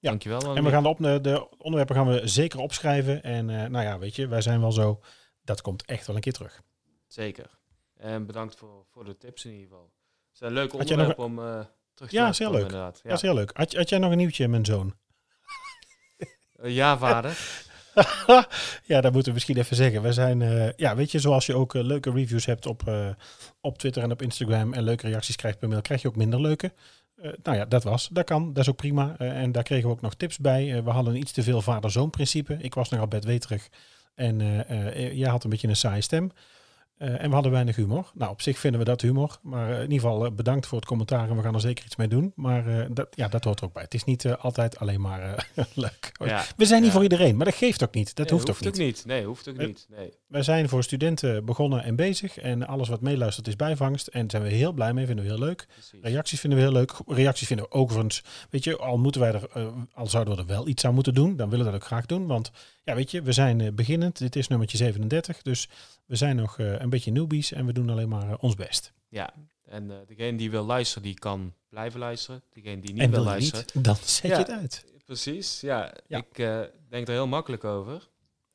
[0.00, 0.10] Ja.
[0.10, 0.56] Dankjewel.
[0.56, 3.22] En we gaan de, op, de onderwerpen gaan we zeker opschrijven.
[3.22, 5.00] En eh, nou ja, weet je, wij zijn wel zo.
[5.42, 6.62] Dat komt echt wel een keer terug.
[7.06, 7.50] Zeker.
[7.96, 9.92] En bedankt voor, voor de tips in ieder geval.
[10.28, 12.52] Het is een leuk Had jij nog onderwerp om eh, terug te Ja, laten heel
[12.54, 12.62] leuk.
[12.62, 13.00] inderdaad.
[13.02, 13.08] Ja.
[13.08, 13.50] Dat is heel leuk.
[13.56, 14.94] Had, had jij nog een nieuwtje, mijn zoon?
[16.62, 17.38] Eh, ja, vader.
[18.90, 20.02] ja, dat moeten we misschien even zeggen.
[20.02, 22.82] We zijn, eh, ja, weet je, zoals je ook eh, leuke reviews hebt op,
[23.60, 26.40] op Twitter en op Instagram en leuke reacties krijgt per mail, krijg je ook minder
[26.40, 26.72] leuke.
[27.42, 28.08] Nou ja, dat was.
[28.12, 28.52] Dat kan.
[28.52, 29.16] Dat is ook prima.
[29.18, 30.82] En daar kregen we ook nog tips bij.
[30.84, 32.56] We hadden iets te veel vader-zoon principe.
[32.60, 33.68] Ik was nogal bedweterig.
[34.14, 34.64] En
[35.16, 36.30] jij had een beetje een saaie stem.
[36.98, 38.10] Eh, en we hadden weinig humor.
[38.14, 39.38] Nou, op zich vinden we dat humor.
[39.42, 41.28] Maar eh, in ieder geval eh, bedankt voor het commentaar.
[41.30, 42.32] En we gaan er zeker iets mee doen.
[42.36, 43.82] Maar dat, ja, dat hoort er ook bij.
[43.82, 46.12] Het is niet altijd alleen maar leuk.
[46.24, 46.44] Ja.
[46.56, 46.94] We zijn niet Ja.
[46.94, 47.36] voor iedereen.
[47.36, 48.14] Maar dat geeft ook niet.
[48.16, 49.04] Dat Nee, hoeft, ook niet.
[49.06, 49.86] Nee, hoeft ook niet.
[49.96, 50.12] Nee.
[50.26, 52.38] Wij zijn voor studenten begonnen en bezig.
[52.38, 54.06] En alles wat meeluistert is bijvangst.
[54.06, 55.66] En daar zijn we heel blij mee, vinden we heel leuk.
[55.72, 55.98] Precies.
[56.02, 56.92] Reacties vinden we heel leuk.
[57.06, 59.48] Reacties vinden we overigens, weet je, al moeten wij er,
[59.94, 62.06] al zouden we er wel iets aan moeten doen, dan willen we dat ook graag
[62.06, 62.26] doen.
[62.26, 62.50] Want
[62.84, 64.18] ja, weet je, we zijn beginnend.
[64.18, 65.42] Dit is nummertje 37.
[65.42, 65.68] Dus
[66.08, 68.92] we zijn nog eh, een beetje newbies en we doen alleen maar eh, ons best.
[69.08, 72.42] Ja, en eh, degene die wil luisteren, die kan blijven luisteren.
[72.52, 73.64] Degene die niet en wil luisteren.
[73.74, 74.38] niet, dan zet Ja.
[74.38, 74.84] je het uit.
[75.04, 75.94] Precies, ja.
[76.06, 76.18] Ja.
[76.18, 76.36] Ik
[76.88, 78.08] denk er heel makkelijk over.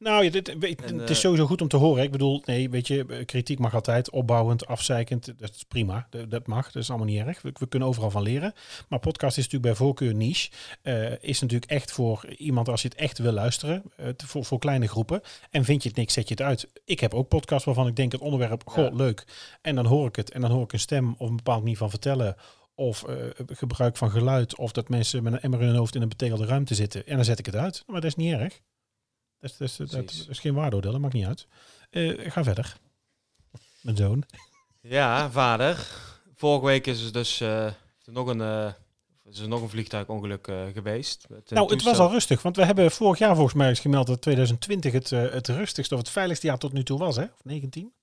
[0.03, 2.03] Nou, ja, dit, weet- En, het is eh, sowieso goed om te horen.
[2.03, 5.33] Ik bedoel, nee, weet je, eh, kritiek mag altijd, opbouwend, afzeikend.
[5.37, 7.41] Dat is prima, dat, dat mag, dat is allemaal niet erg.
[7.41, 8.53] We, we kunnen overal van leren.
[8.89, 10.51] Maar podcast is natuurlijk bij voorkeur niche.
[10.81, 14.45] Eh, is natuurlijk echt voor iemand als je het echt wil luisteren, eh, te- voor,
[14.45, 15.21] voor kleine groepen.
[15.51, 16.67] En vind je het niks, zet je het uit.
[16.85, 18.95] Ik heb ook podcasts waarvan ik denk het onderwerp, goh, Ja.
[18.95, 19.25] leuk.
[19.61, 21.77] En dan hoor ik het en dan hoor ik een stem of een bepaald manier
[21.77, 22.35] van vertellen.
[22.75, 24.57] Of eh, gebruik van geluid.
[24.57, 27.07] Of dat mensen met een emmer in hun hoofd in een betegelde ruimte zitten.
[27.07, 27.83] En dan zet ik het uit.
[27.87, 28.59] Maar dat is niet erg.
[29.43, 30.19] Dat is, dat is, dat, Precies.
[30.21, 31.47] dat is geen waardeoordeel, dat maakt niet uit.
[31.89, 32.77] Eh, ga verder.
[33.81, 34.23] Mijn zoon.
[34.81, 35.87] Ja, vader.
[36.35, 37.71] Vorige week is er dus eh,
[38.05, 38.71] nog een, eh,
[39.23, 41.27] is er nog een vliegtuigongeluk geweest.
[41.47, 44.21] Nou, het was al rustig, want we hebben vorig jaar volgens mij eens gemeld dat
[44.21, 47.23] 2020 het, het rustigste of het veiligste jaar tot nu toe was, hè?
[47.23, 47.93] Of 19?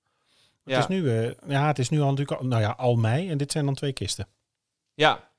[0.63, 0.79] Het Ja.
[0.79, 1.11] is nu,
[1.47, 3.75] ja, het is nu al natuurlijk, al, nou ja, al mei en dit zijn dan
[3.75, 4.27] twee kisten.
[4.93, 5.29] Ja,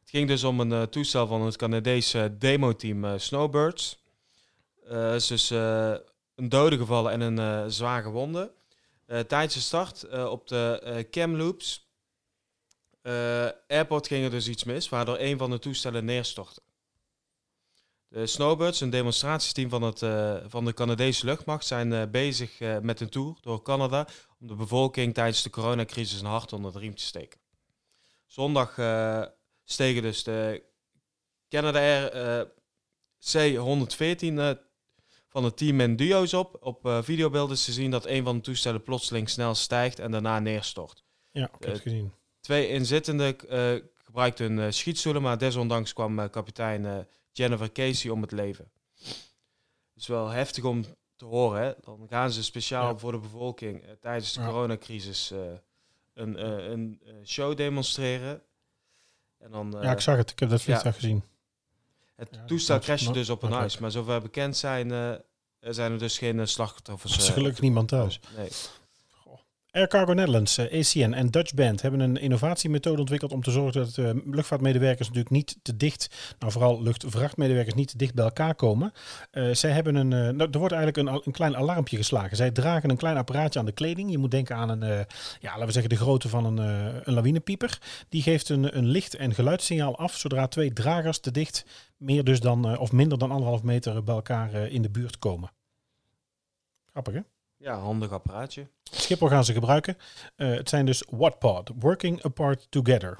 [0.00, 4.06] het ging dus om een toestel van het Canadese demoteam Snowbirds.
[4.88, 5.50] Eh is dus
[6.34, 8.52] een dode gevallen en een eh, zwaar gewonde.
[9.06, 11.90] Tijdens de start op de Kamloops
[13.66, 16.60] airport ging er dus iets mis, waardoor een van de toestellen neerstortte.
[18.08, 19.98] De Snowbirds, een demonstratiesteam van, het,
[20.50, 24.06] van de Canadese luchtmacht, zijn bezig met een tour door Canada
[24.38, 27.40] om de bevolking tijdens de coronacrisis een hart onder de riem te steken.
[28.26, 28.74] Zondag
[29.64, 30.62] stegen dus de
[31.48, 32.46] Canada Air eh,
[33.18, 34.50] C-114 eh,
[35.38, 36.56] van het team in duo's op.
[36.60, 40.10] Op eh, videobeelden is te zien dat een van de toestellen plotseling snel stijgt en
[40.10, 41.02] daarna neerstort.
[41.30, 42.12] Ja, ik heb Eh, het gezien.
[42.40, 43.74] Twee inzittenden eh
[44.04, 48.70] gebruikten hun schietstoelen, maar desondanks kwam kapitein Jennifer Casey om het leven.
[49.92, 50.84] Het is wel heftig om
[51.16, 51.62] te horen.
[51.62, 51.72] Hè?
[51.80, 52.98] Dan gaan ze speciaal Ja.
[52.98, 54.46] voor de bevolking tijdens de Ja.
[54.46, 55.32] coronacrisis
[56.14, 58.42] een, een show demonstreren.
[59.38, 60.30] En dan, ja, ik zag het.
[60.30, 61.22] Ik heb dat vliegtuig gezien.
[62.16, 63.78] het toestel crashte dus op een huis.
[63.78, 64.90] Maar zover bekend zijn,
[65.60, 67.12] zijn er dus geen eh, slachtoffers.
[67.12, 68.20] Er is eh, gelukkig niemand thuis.
[68.36, 68.48] Nee.
[69.78, 73.84] Air Cargo Netherlands, eh, ACN en Dutch Band hebben een innovatiemethode ontwikkeld om te zorgen
[73.84, 78.54] dat eh, luchtvaartmedewerkers natuurlijk niet te dicht, nou vooral luchtvrachtmedewerkers niet te dicht bij elkaar
[78.54, 78.92] komen.
[79.30, 82.36] Eh, zij hebben een, nou, er wordt eigenlijk een, een klein alarmpje geslagen.
[82.36, 84.10] Zij dragen een klein apparaatje aan de kleding.
[84.10, 85.06] Je moet denken aan een,
[85.40, 86.58] ja, laten we zeggen de grootte van een,
[87.04, 87.78] een lawinepieper.
[88.08, 91.64] Die geeft een, een licht- en geluidssignaal af zodra twee dragers te dicht,
[91.96, 95.50] meer dus dan, of minder dan anderhalf meter bij elkaar in de buurt komen.
[96.90, 97.20] Grappig hè?
[97.58, 98.68] Ja, handig apparaatje.
[98.82, 99.96] Schiphol gaan ze gebruiken.
[100.36, 103.18] Eh, het zijn dus Wattpod, Working Apart Together.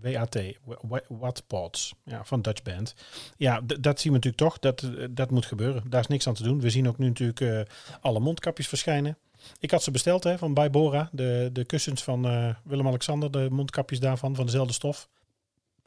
[0.00, 0.34] WAT,
[0.64, 2.94] wa- wa- Wattpods, ja, van Dutch Band.
[3.36, 5.82] Ja, dat zien we natuurlijk toch, dat, eh, dat moet gebeuren.
[5.90, 6.60] Daar is niks aan te doen.
[6.60, 7.60] We zien ook nu natuurlijk eh,
[8.00, 9.18] alle mondkapjes verschijnen.
[9.60, 12.22] Ik had ze besteld hè, van bij Bora, de, de kussens van
[12.64, 15.08] Willem-Alexander, de mondkapjes daarvan, van dezelfde stof.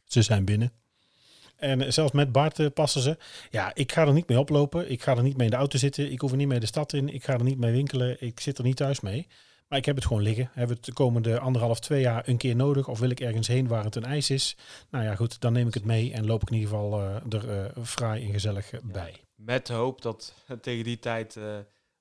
[0.05, 0.71] Ze zijn binnen.
[1.59, 3.17] En zelfs met Bart eh, passen ze.
[3.49, 4.91] Ja, ik ga er niet mee oplopen.
[4.91, 6.11] Ik ga er niet mee in de auto zitten.
[6.11, 7.13] Ik hoef er niet mee de stad in.
[7.13, 8.17] Ik ga er niet mee winkelen.
[8.19, 9.27] Ik zit er niet thuis mee.
[9.67, 10.45] Maar ik heb het gewoon liggen.
[10.45, 12.87] Hebben we het de komende anderhalf, twee jaar een keer nodig?
[12.87, 14.57] Of wil ik ergens heen waar het een ijs is?
[14.89, 17.15] Nou ja, goed, dan neem ik het mee en loop ik in ieder geval eh,
[17.39, 19.13] er eh, fraai en gezellig bij.
[19.35, 21.57] Met de hoop dat tegen die tijd eh,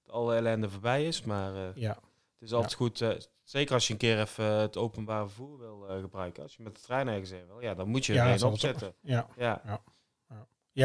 [0.07, 1.23] alle ellende voorbij is.
[1.23, 1.99] Maar eh, Ja,
[2.39, 3.11] het is altijd goed, eh,
[3.51, 6.43] zeker als je een keer even het openbaar vervoer wil eh, gebruiken.
[6.43, 8.95] Als je met de trein ergens heen wil, ja, dan moet je Ja, er opzetten.
[9.03, 9.29] ja.
[9.37, 9.83] Ja, Ja,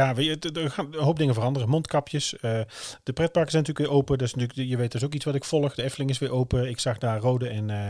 [0.01, 1.69] het- er gaan een hoop dingen veranderen.
[1.69, 2.35] Mondkapjes.
[2.39, 2.61] eh,
[3.03, 4.17] de pretparken zijn natuurlijk weer open.
[4.17, 5.75] Dat is natuurlijk, je weet dus ook iets wat ik volg.
[5.75, 6.69] De Efteling is weer open.
[6.69, 7.89] Ik zag daar rode en, eh,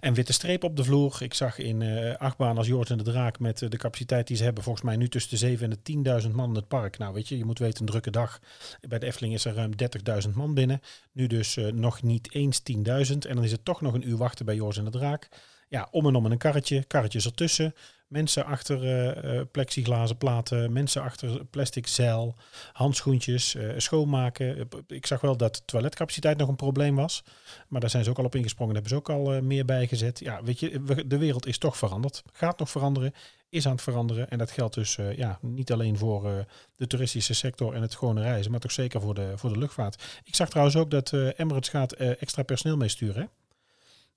[0.00, 1.16] en witte strepen op de vloer.
[1.20, 4.44] Ik zag in eh achtbaan als Joort en de Draak met de capaciteit die ze
[4.44, 4.62] hebben.
[4.62, 6.98] Volgens mij nu tussen de 7 en de 10.000 man in het park.
[6.98, 8.40] Nou weet je, je moet weten een drukke dag.
[8.88, 10.80] Bij de Efteling is er ruim 30.000 man binnen.
[11.12, 13.24] Nu dus nog niet eens 10.000.
[13.26, 15.28] En dan is het toch nog een uur wachten bij Joort en de Draak.
[15.74, 16.84] Ja, om en om in een karretje.
[16.84, 17.74] Karretjes ertussen.
[18.06, 22.36] Mensen achter eh, plexiglazen platen, mensen achter plastic zeil,
[22.72, 24.68] handschoentjes, eh, schoonmaken.
[24.86, 27.24] Ik zag wel dat toiletcapaciteit nog een probleem was,
[27.68, 28.74] maar daar zijn ze ook al op ingesprongen.
[28.74, 30.18] Daar hebben ze ook al meer bij gezet.
[30.18, 32.22] Ja, weet je, de wereld is toch veranderd.
[32.32, 33.14] Gaat nog veranderen,
[33.48, 34.30] is aan het veranderen.
[34.30, 38.50] En dat geldt dus ja, niet alleen voor de toeristische sector en het gewone reizen,
[38.50, 40.20] maar toch zeker voor de, voor de luchtvaart.
[40.24, 43.30] Ik zag trouwens ook dat Emirates gaat extra personeel meesturen.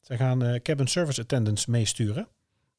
[0.02, 2.28] Zij gaan eh, cabin service attendants meesturen.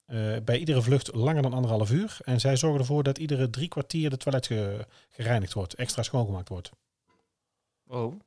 [0.04, 2.16] Eh, bij iedere vlucht langer dan anderhalf uur.
[2.24, 6.48] En zij zorgen ervoor dat iedere drie kwartier de toilet ge- gereinigd wordt, extra schoongemaakt
[6.48, 6.70] wordt.
[7.86, 8.20] Oh.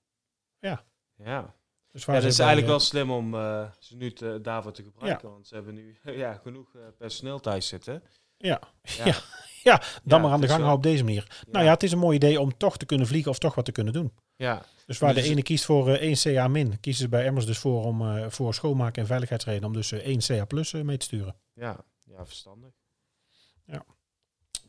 [0.59, 0.83] Ja.
[1.15, 1.55] Ja.
[1.91, 3.31] Dus Ja, ze is eigenlijk eh, wel slim om
[3.79, 5.29] ze nu te, daarvoor te gebruiken.
[5.29, 8.03] Want ze hebben nu ja, genoeg eh, personeel thuis zitten.
[8.41, 8.61] Ja.
[8.81, 9.05] Ja.
[9.05, 9.15] Ja.
[9.63, 11.43] Ja, dan Ja, maar aan de gang houden op deze manier.
[11.51, 13.65] Nou ja, het is een mooi idee om toch te kunnen vliegen of toch wat
[13.65, 14.11] te kunnen doen.
[14.35, 17.25] Ja, Dus waar Dus- de ene kiest voor eh, één CA min, kiezen ze bij
[17.25, 20.71] Emmers dus voor om eh, voor schoonmaken en veiligheidsredenen om dus eh, één CA plus
[20.71, 21.35] mee te sturen.
[21.53, 22.69] ja, ja, verstandig.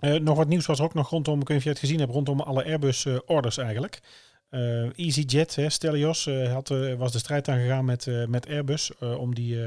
[0.01, 1.79] Eh, nog wat nieuws was er ook nog rondom, ik weet niet of je het
[1.79, 4.01] gezien hebt, rondom alle Airbus eh, orders eigenlijk.
[4.97, 9.59] EasyJet, hè, Stelios, had, was de strijd aangegaan met, met Airbus om die...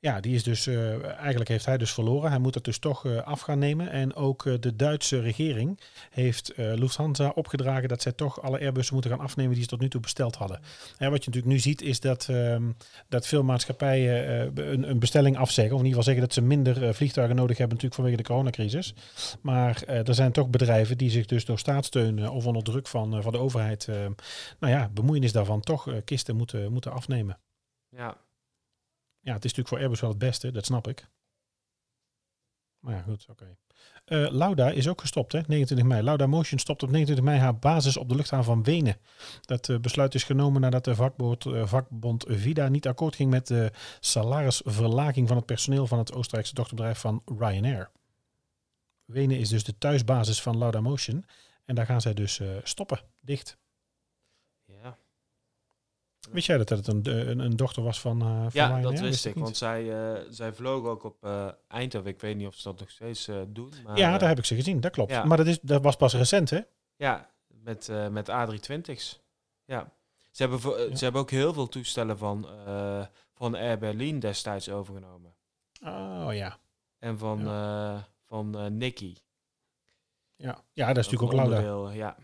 [0.00, 2.30] ja, die is dus, eh, eigenlijk heeft hij dus verloren.
[2.30, 3.90] Hij moet het dus toch eh, af gaan nemen.
[3.90, 5.80] En ook eh, de Duitse regering
[6.10, 9.88] heeft Lufthansa opgedragen dat zij toch alle Airbussen moeten gaan afnemen die ze tot nu
[9.88, 10.60] toe besteld hadden.
[10.96, 12.70] Hè, wat je natuurlijk nu ziet is dat, ehm,
[13.08, 15.74] dat veel maatschappijen een, een bestelling afzeggen.
[15.74, 18.94] Of in ieder geval zeggen dat ze minder vliegtuigen nodig hebben natuurlijk vanwege de coronacrisis.
[19.40, 23.32] Maar er zijn toch bedrijven die zich dus door staatssteun of onder druk van, van
[23.32, 23.96] de overheid, eh,
[24.58, 27.38] nou ja, bemoeienis daarvan, toch kisten moeten, moeten afnemen.
[27.96, 28.16] Ja,
[29.28, 31.08] Ja, het is natuurlijk voor Airbus wel het beste, dat snap ik.
[32.78, 33.56] Maar ja, goed, oké.
[34.04, 35.40] Eh, Lauda is ook gestopt, hè?
[35.46, 36.02] 29 mei.
[36.02, 38.96] Lauda Motion stopt op 29 mei haar basis op de luchthaven van Wenen.
[39.40, 43.46] Dat eh, besluit is genomen nadat de vakbond, eh, vakbond Vida niet akkoord ging met
[43.46, 47.90] de salarisverlaging van het personeel van het Oostenrijkse dochterbedrijf van Ryanair.
[49.04, 51.24] Wenen is dus de thuisbasis van Lauda Motion.
[51.64, 53.58] En daar gaan zij dus stoppen, dicht.
[56.28, 58.82] Ja, Wist jij dat het een, een, een dochter was van, eh van ja Ryanair?
[58.82, 59.34] dat wist ik.
[59.34, 62.10] Want zij, eh, zij vloog ook op eh, Eindhoven.
[62.10, 63.72] Ik weet niet of ze dat nog steeds doen.
[63.84, 65.10] Maar, ja, daar heb ik ze gezien, dat klopt.
[65.10, 65.24] ja.
[65.24, 66.60] Maar dat, is, dat was pas recent, hè?
[66.96, 69.20] Ja, met, met A320's.
[69.64, 69.92] Ja.
[70.30, 70.96] Ze hebben, Ja.
[70.96, 72.46] ze hebben ook heel veel toestellen van,
[73.34, 75.34] van Air Berlin destijds overgenomen.
[75.84, 76.58] Oh ja.
[76.98, 79.14] En van, eh van Nicky.
[80.36, 81.92] Ja, ja dat is natuurlijk ook Lauda.
[81.92, 82.16] Ja,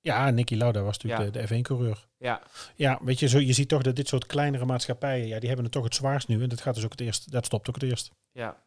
[0.00, 1.40] Ja, Nicky Lauda was natuurlijk Ja.
[1.40, 2.08] de, de F1-coureur.
[2.18, 2.42] ja,
[2.74, 5.64] Ja, weet je, zo, je ziet toch dat dit soort kleinere maatschappijen, ja, die hebben
[5.64, 6.42] het toch het zwaarst nu.
[6.42, 8.10] En dat gaat dus ook het eerst, dat stopt ook het eerst.
[8.32, 8.62] ja,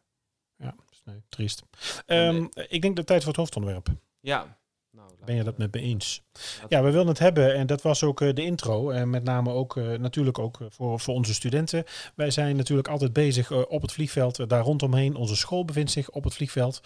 [0.56, 1.62] Ja, dus nee, triest.
[2.06, 3.88] Ehm, ik denk dat tijd voor het hoofdonderwerp.
[4.20, 4.60] ja.
[4.96, 6.22] Nou, Ben je dat met me eens?
[6.68, 8.90] Ja, we willen het hebben en dat was ook eh, de intro.
[8.90, 11.84] En met name ook eh, natuurlijk ook eh, voor, voor onze studenten.
[12.14, 15.14] Wij zijn natuurlijk altijd bezig op het vliegveld, daar rondomheen.
[15.14, 16.80] Onze school bevindt zich op het vliegveld.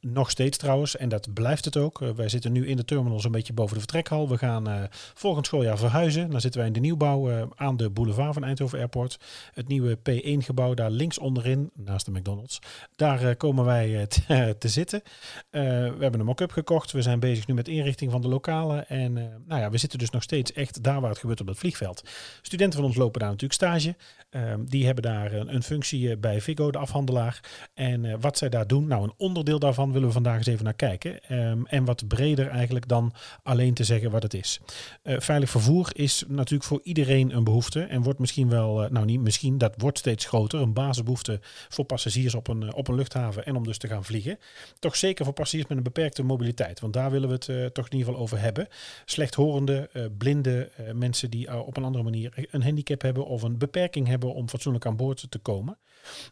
[0.00, 1.98] Nog steeds trouwens, en dat blijft het ook.
[1.98, 4.28] Wij zitten nu in de terminal zo'n beetje boven de vertrekhal.
[4.28, 6.30] We gaan volgend schooljaar verhuizen.
[6.30, 9.18] Dan zitten wij in de nieuwbouw aan de boulevard van Eindhoven Airport.
[9.54, 12.58] Het nieuwe P1-gebouw daar links onderin, naast de McDonald's.
[12.96, 15.02] Daar komen wij te, te zitten.
[15.50, 15.58] We
[15.98, 16.92] hebben een mock-up gekocht.
[16.92, 18.88] We zijn bezig met inrichting van de lokalen.
[18.88, 21.46] En eh, nou ja, we zitten dus nog steeds echt daar waar het gebeurt op
[21.46, 22.02] dat vliegveld.
[22.42, 23.96] Studenten van ons lopen daar natuurlijk stage.
[24.30, 27.40] Ehm, die hebben daar een, een functie eh, bij Vigo, de afhandelaar.
[27.74, 30.64] En eh, wat zij daar doen, nou een onderdeel daarvan willen we vandaag eens even
[30.64, 31.22] naar kijken.
[31.22, 34.60] Ehm, en wat breder eigenlijk dan alleen te zeggen wat het is.
[35.04, 37.82] Veilig vervoer is natuurlijk voor iedereen een behoefte.
[37.82, 40.60] En wordt misschien wel, nou niet misschien, dat wordt steeds groter.
[40.60, 44.38] Een basisbehoefte voor passagiers op een, op een luchthaven en om dus te gaan vliegen.
[44.78, 46.80] Toch zeker voor passagiers met een beperkte mobiliteit.
[46.80, 48.68] Want daar willen we eh, toch in ieder geval over hebben.
[49.04, 53.58] Slechthorende, eh blinde eh, mensen die op een andere manier een handicap hebben of een
[53.58, 55.78] beperking hebben om fatsoenlijk aan boord te komen.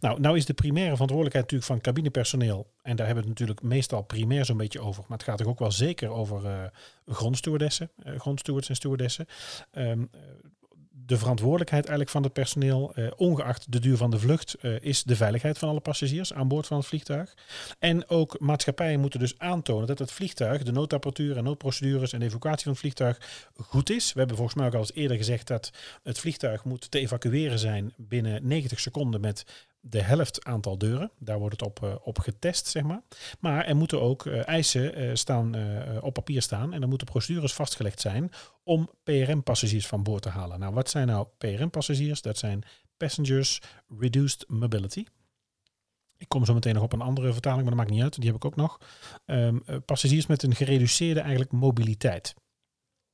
[0.00, 2.66] Nou, nou is de primaire verantwoordelijkheid natuurlijk van cabinepersoneel.
[2.82, 5.04] En daar hebben we het natuurlijk meestal primair zo'n beetje over.
[5.08, 6.70] Maar het gaat toch ook wel zeker over
[7.06, 9.26] grondstewardessen, grondstewards en stewardessen.
[9.70, 10.20] Ehm, eh,
[11.08, 15.02] de verantwoordelijkheid eigenlijk van het personeel, eh, ongeacht de duur van de vlucht, eh, is
[15.02, 17.34] de veiligheid van alle passagiers aan boord van het vliegtuig.
[17.78, 22.24] En ook maatschappijen moeten dus aantonen dat het vliegtuig, de noodapparatuur en noodprocedures en de
[22.24, 23.20] evacuatie van het vliegtuig
[23.56, 24.12] goed is.
[24.12, 27.58] We hebben volgens mij ook al eens eerder gezegd dat het vliegtuig moet te evacueren
[27.58, 31.10] zijn binnen 90 seconden met de helft aantal deuren.
[31.18, 33.02] Daar wordt het op, eh, op getest, zeg maar.
[33.40, 35.56] Maar er moeten ook eh, eisen eh, staan,
[36.02, 38.30] op papier staan en er moeten procedures vastgelegd zijn
[38.64, 40.60] om PRM-passagiers van boord te halen.
[40.60, 42.22] Nou, wat zijn nou PRM-passagiers?
[42.22, 42.64] Dat zijn
[42.96, 43.60] Passengers
[43.98, 45.04] Reduced Mobility.
[46.18, 48.14] Ik kom zo meteen nog op een andere vertaling, maar dat maakt niet uit.
[48.14, 48.78] Die heb ik ook nog.
[49.24, 52.34] Ehm, eh, passagiers met een gereduceerde eigenlijk mobiliteit.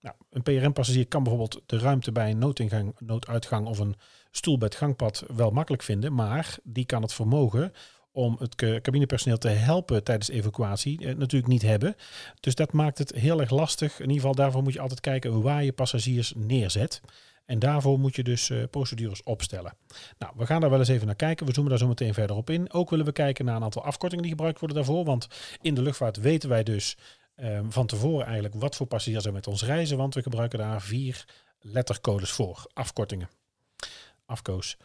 [0.00, 3.94] Nou, een PRM-passagier kan bijvoorbeeld de ruimte bij een noodingang, nooduitgang of een
[4.36, 7.72] stoelbed gangpad wel makkelijk vinden, maar die kan het vermogen
[8.12, 11.96] om het ca- cabinepersoneel te helpen tijdens evacuatie eh, natuurlijk niet hebben.
[12.40, 13.94] Dus dat maakt het heel erg lastig.
[13.94, 17.00] In ieder geval daarvoor moet je altijd kijken waar je passagiers neerzet.
[17.44, 19.76] En daarvoor moet je dus eh, procedures opstellen.
[20.18, 21.46] Nou, we gaan daar wel eens even naar kijken.
[21.46, 22.72] We zoomen daar zo meteen verder op in.
[22.72, 25.04] Ook willen we kijken naar een aantal afkortingen die gebruikt worden daarvoor.
[25.04, 25.28] Want
[25.60, 26.96] in de luchtvaart weten wij dus
[27.34, 29.96] eh, van tevoren eigenlijk wat voor passagiers er met ons reizen.
[29.96, 31.24] Want we gebruiken daar vier
[31.60, 32.66] lettercodes voor.
[32.72, 33.28] Afkortingen.
[34.26, 34.76] Afkoos.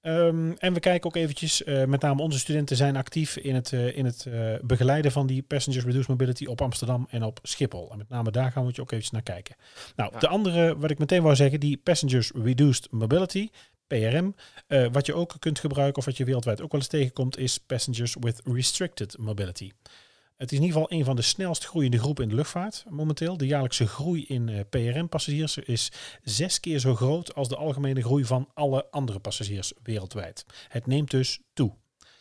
[0.00, 3.72] Ehm, en we kijken ook eventjes, eh, met name onze studenten zijn actief in het,
[3.72, 7.90] eh, in het eh, begeleiden van die Passengers Reduced Mobility op Amsterdam en op Schiphol.
[7.92, 9.56] En met name daar gaan we ook eventjes naar kijken.
[9.96, 10.18] Nou, Ja.
[10.18, 13.48] de andere, wat ik meteen wou zeggen, die Passengers Reduced Mobility,
[13.86, 14.34] PRM.
[14.92, 18.16] wat je ook kunt gebruiken, of wat je wereldwijd ook wel eens tegenkomt, is Passengers
[18.20, 19.70] with Restricted Mobility.
[20.38, 23.36] Het is in ieder geval een van de snelst groeiende groepen in de luchtvaart momenteel.
[23.36, 28.24] De jaarlijkse groei in eh, PRM-passagiers is zes keer zo groot als de algemene groei
[28.24, 30.44] van alle andere passagiers wereldwijd.
[30.68, 31.72] Het neemt dus toe.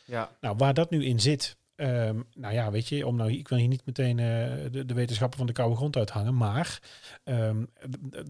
[0.05, 3.47] Ja, Nou, waar dat nu in zit, ehm, nou ja, weet je, om nou, ik
[3.47, 4.25] wil hier niet meteen eh,
[4.71, 6.79] de, de wetenschappen van de koude grond uithangen, maar
[7.23, 7.63] ehm,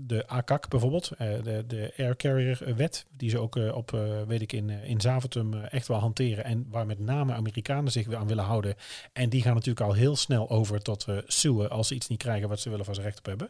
[0.01, 3.91] de, ACAC bijvoorbeeld, eh, de, de Air Carrier Wet, die ze ook eh, op,
[4.27, 8.17] weet ik, in, in Zaventem echt wel hanteren en waar met name Amerikanen zich weer
[8.17, 8.75] aan willen houden.
[9.13, 12.49] En die gaan natuurlijk al heel snel over tot suwen als ze iets niet krijgen
[12.49, 13.49] wat ze willen waar ze recht op hebben.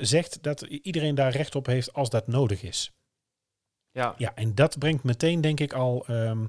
[0.00, 2.92] zegt dat iedereen daar recht op heeft als dat nodig is.
[3.92, 6.44] Ja, Ja, en dat brengt meteen denk ik al ehm,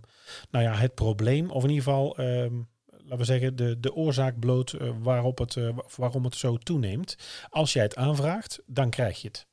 [0.49, 2.53] nou ja, het probleem, of in ieder geval, ehm,
[2.85, 6.57] laten we zeggen, de, de oorzaak bloot eh, waarop het, eh, wa- waarom het zo
[6.57, 7.17] toeneemt.
[7.49, 9.47] Als jij het aanvraagt, dan krijg je het.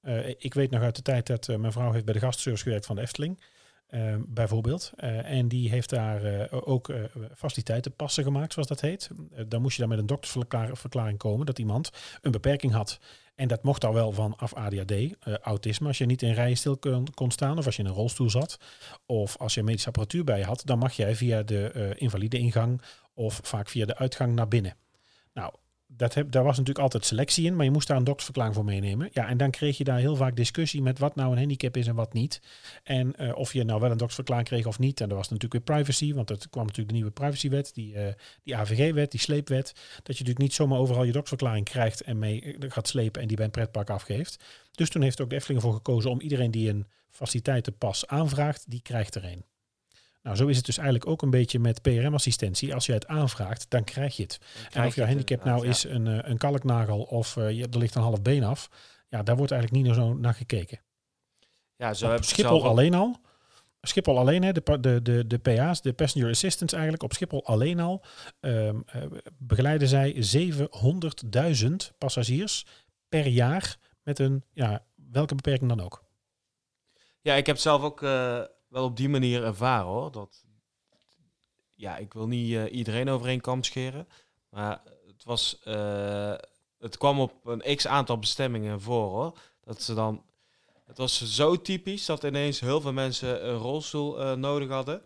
[0.00, 2.86] Eh, ik weet nog uit de tijd dat mijn vrouw heeft bij de gastservice gewerkt
[2.86, 3.40] van de Efteling.
[3.86, 4.92] Ehm, bijvoorbeeld.
[4.96, 7.04] En die heeft daar eh, ook uh,
[7.36, 9.10] faciliteitenpassen gemaakt, zoals dat heet.
[9.48, 12.98] dan moest je dan met een doktersverklaring komen dat iemand een beperking had.
[13.36, 14.92] En dat mocht al wel vanaf ADHD,
[15.42, 17.94] autisme, als je niet in rijen stil kon, kon, staan of als je in een
[17.94, 18.58] rolstoel zat.
[19.06, 22.82] Of als je medische apparatuur bij je had, dan mag jij via de invalide ingang
[23.14, 24.76] of vaak via de uitgang naar binnen.
[25.32, 25.52] Nou,
[25.96, 28.64] dat heb, daar was natuurlijk altijd selectie in, maar je moest daar een doktersverklaring voor
[28.64, 29.08] meenemen.
[29.12, 31.86] Ja, en dan kreeg je daar heel vaak discussie met wat nou een handicap is
[31.86, 32.40] en wat niet.
[32.82, 35.00] En uh, of je nou wel een doktersverklaring kreeg of niet.
[35.00, 38.06] En er was natuurlijk weer privacy, want er kwam natuurlijk de nieuwe privacywet, die, uh,
[38.42, 39.66] die AVG-wet, die sleepwet.
[39.74, 43.28] Dat je natuurlijk niet zomaar overal je doktersverklaring krijgt en mee eh, gaat slepen en
[43.28, 44.44] die bij een pretpark afgeeft.
[44.72, 48.82] Dus toen heeft ook de Efteling ervoor gekozen om iedereen die een faciliteitenpas aanvraagt, die
[48.82, 49.44] krijgt er een.
[50.26, 52.74] Nou, zo is het dus eigenlijk ook een beetje met PRM-assistentie.
[52.74, 54.40] Als je het aanvraagt, dan krijg je het.
[54.72, 57.94] En of jouw handicap nou is een, uh, een kalknagel of uh, je, er ligt
[57.94, 58.68] een half been af,
[59.08, 60.80] ja, daar wordt eigenlijk niet zo naar gekeken.
[61.76, 63.20] Ja, zo op Schiphol alleen al.
[63.80, 67.80] Schiphol alleen, hè, de, de, de, de PA's, de Passenger Assistants eigenlijk, op Schiphol alleen
[67.80, 68.04] al
[68.40, 69.02] um, uh,
[69.38, 70.24] begeleiden zij
[71.64, 71.66] 700.000
[71.98, 72.66] passagiers
[73.08, 76.04] per jaar met een, ja, welke beperking dan ook.
[77.20, 78.02] Ja, ik heb zelf ook
[78.68, 80.12] wel op die manier ervaren hoor.
[80.12, 80.44] Dat,
[81.76, 84.08] ja, ik wil niet uh, iedereen over één kam scheren.
[84.48, 86.34] Maar het, was, uh,
[86.78, 89.38] het kwam op een x aantal bestemmingen voor hoor.
[89.60, 90.24] Dat ze dan.
[90.84, 95.02] Het was zo typisch dat ineens heel veel mensen een rolstoel uh, nodig hadden.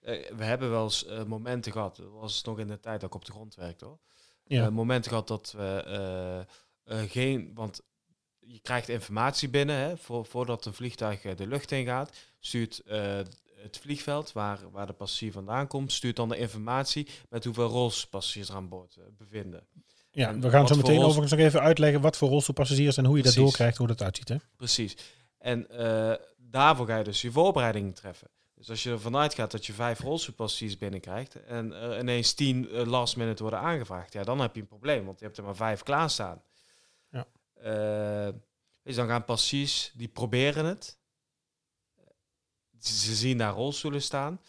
[0.00, 1.96] we hebben wel eens momenten gehad.
[1.96, 3.98] Dat was nog in de tijd dat ik op de grond werkte hoor.
[4.44, 4.70] Ja.
[4.70, 6.46] momenten gehad dat we
[7.08, 7.50] geen.
[7.54, 7.82] Want
[8.38, 12.10] je krijgt informatie binnen hè, voor, voordat een vliegtuig de lucht in gaat
[12.46, 13.20] stuurt uh,
[13.62, 18.48] het vliegveld waar, waar de passagier vandaan komt, stuurt dan de informatie met hoeveel rolstoelpassagiers
[18.48, 19.66] er aan boord uh, bevinden.
[20.10, 23.16] Ja, en we gaan zo meteen overigens nog even uitleggen wat voor rolstoelpassagiers en hoe
[23.16, 23.40] je Precies.
[23.40, 24.28] dat doorkrijgt, hoe dat uitziet.
[24.28, 24.36] Hè?
[24.56, 24.96] Precies.
[25.38, 28.28] En uh, daarvoor ga je dus je voorbereidingen treffen.
[28.54, 33.16] Dus als je ervan uitgaat dat je vijf rolstoelpassagiers binnenkrijgt en uh, ineens tien last
[33.16, 35.82] minute worden aangevraagd, ja, dan heb je een probleem, want je hebt er maar vijf
[35.82, 36.42] klaarstaan.
[37.10, 37.26] Ja.
[38.82, 40.98] dus dan gaan passagiers, die proberen het,
[42.86, 44.40] ze zien daar rolstoelen staan.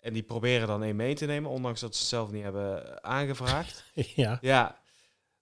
[0.00, 3.02] En die proberen dan één mee te nemen, ondanks dat ze het zelf niet hebben
[3.04, 3.84] aangevraagd.
[3.94, 4.38] ja.
[4.40, 4.78] Ja,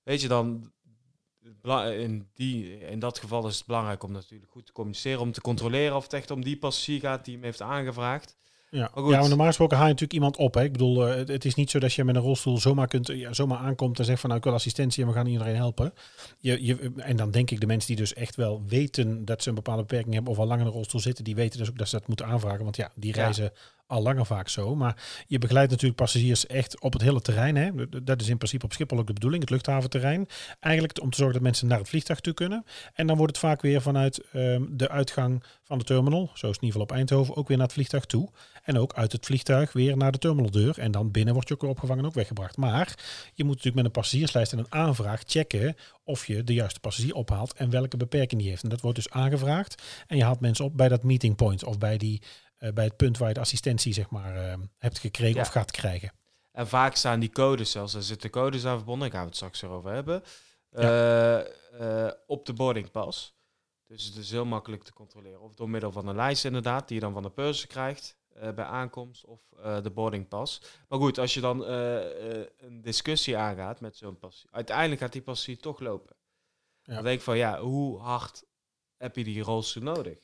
[0.02, 0.72] weet je dan,
[1.92, 5.40] in, die, in dat geval is het belangrijk om natuurlijk goed te communiceren, om te
[5.40, 8.36] controleren of het echt om die passagier gaat die hem heeft aangevraagd.
[8.70, 10.54] Ja, maar, ja, maar normaal gesproken haal je natuurlijk iemand op.
[10.54, 10.62] Hè?
[10.62, 13.32] Ik bedoel, uh, het, is niet zo dat je met een rolstoel zomaar, kunt, ja,
[13.32, 15.92] zomaar aankomt en zegt van nou ik wil assistentie en we gaan iedereen helpen.
[16.38, 19.48] Je, je, en dan denk ik de mensen die dus echt wel weten dat ze
[19.48, 21.78] een bepaalde beperking hebben of al lang in een rolstoel zitten, die weten dus ook
[21.78, 22.64] dat ze dat moeten aanvragen.
[22.64, 23.52] Want ja, die reizen
[23.90, 24.76] al langer vaak zo.
[24.76, 27.56] Maar je begeleidt natuurlijk passagiers echt op het hele terrein.
[27.56, 27.70] Hè.
[28.02, 30.28] Dat is in principe op Schiphol ook de bedoeling, het luchthaventerrein.
[30.60, 32.64] Eigenlijk om te zorgen dat mensen naar het vliegtuig toe kunnen.
[32.94, 36.54] En dan wordt het vaak weer vanuit um, de uitgang van de terminal, zo is
[36.54, 38.28] het in ieder geval op Eindhoven, ook weer naar het vliegtuig toe.
[38.62, 40.78] En ook uit het vliegtuig weer naar de terminaldeur.
[40.78, 42.56] En dan binnen wordt je ook weer opgevangen en ook weggebracht.
[42.56, 42.94] Maar
[43.34, 47.14] je moet natuurlijk met een passagierslijst en een aanvraag checken of je de juiste passagier
[47.14, 48.62] ophaalt en welke beperking die heeft.
[48.62, 49.82] En dat wordt dus aangevraagd.
[50.06, 52.22] En je haalt mensen op bij dat meeting point of bij die
[52.60, 55.40] bij het punt waar je de assistentie zeg maar, uh, hebt gekregen ja.
[55.40, 56.12] of gaat krijgen.
[56.52, 59.36] En vaak staan die codes zelfs, er zitten codes aan verbonden, ik gaan we het
[59.36, 60.22] straks erover hebben,
[60.70, 61.46] ja.
[61.80, 63.38] uh, op de boardingpas.
[63.86, 65.40] Dus het is heel makkelijk te controleren.
[65.40, 68.18] Of door middel van een lijst inderdaad, die je dan van de purser krijgt
[68.54, 69.40] bij aankomst, of
[69.82, 70.62] de boardingpas.
[70.88, 75.56] Maar goed, als je dan een discussie aangaat met zo'n passie, uiteindelijk gaat die passie
[75.56, 76.16] toch lopen.
[76.82, 76.94] Ja.
[76.94, 78.44] Dan denk ik van, ja, hoe hard
[78.96, 80.18] heb je die rolstoel nodig?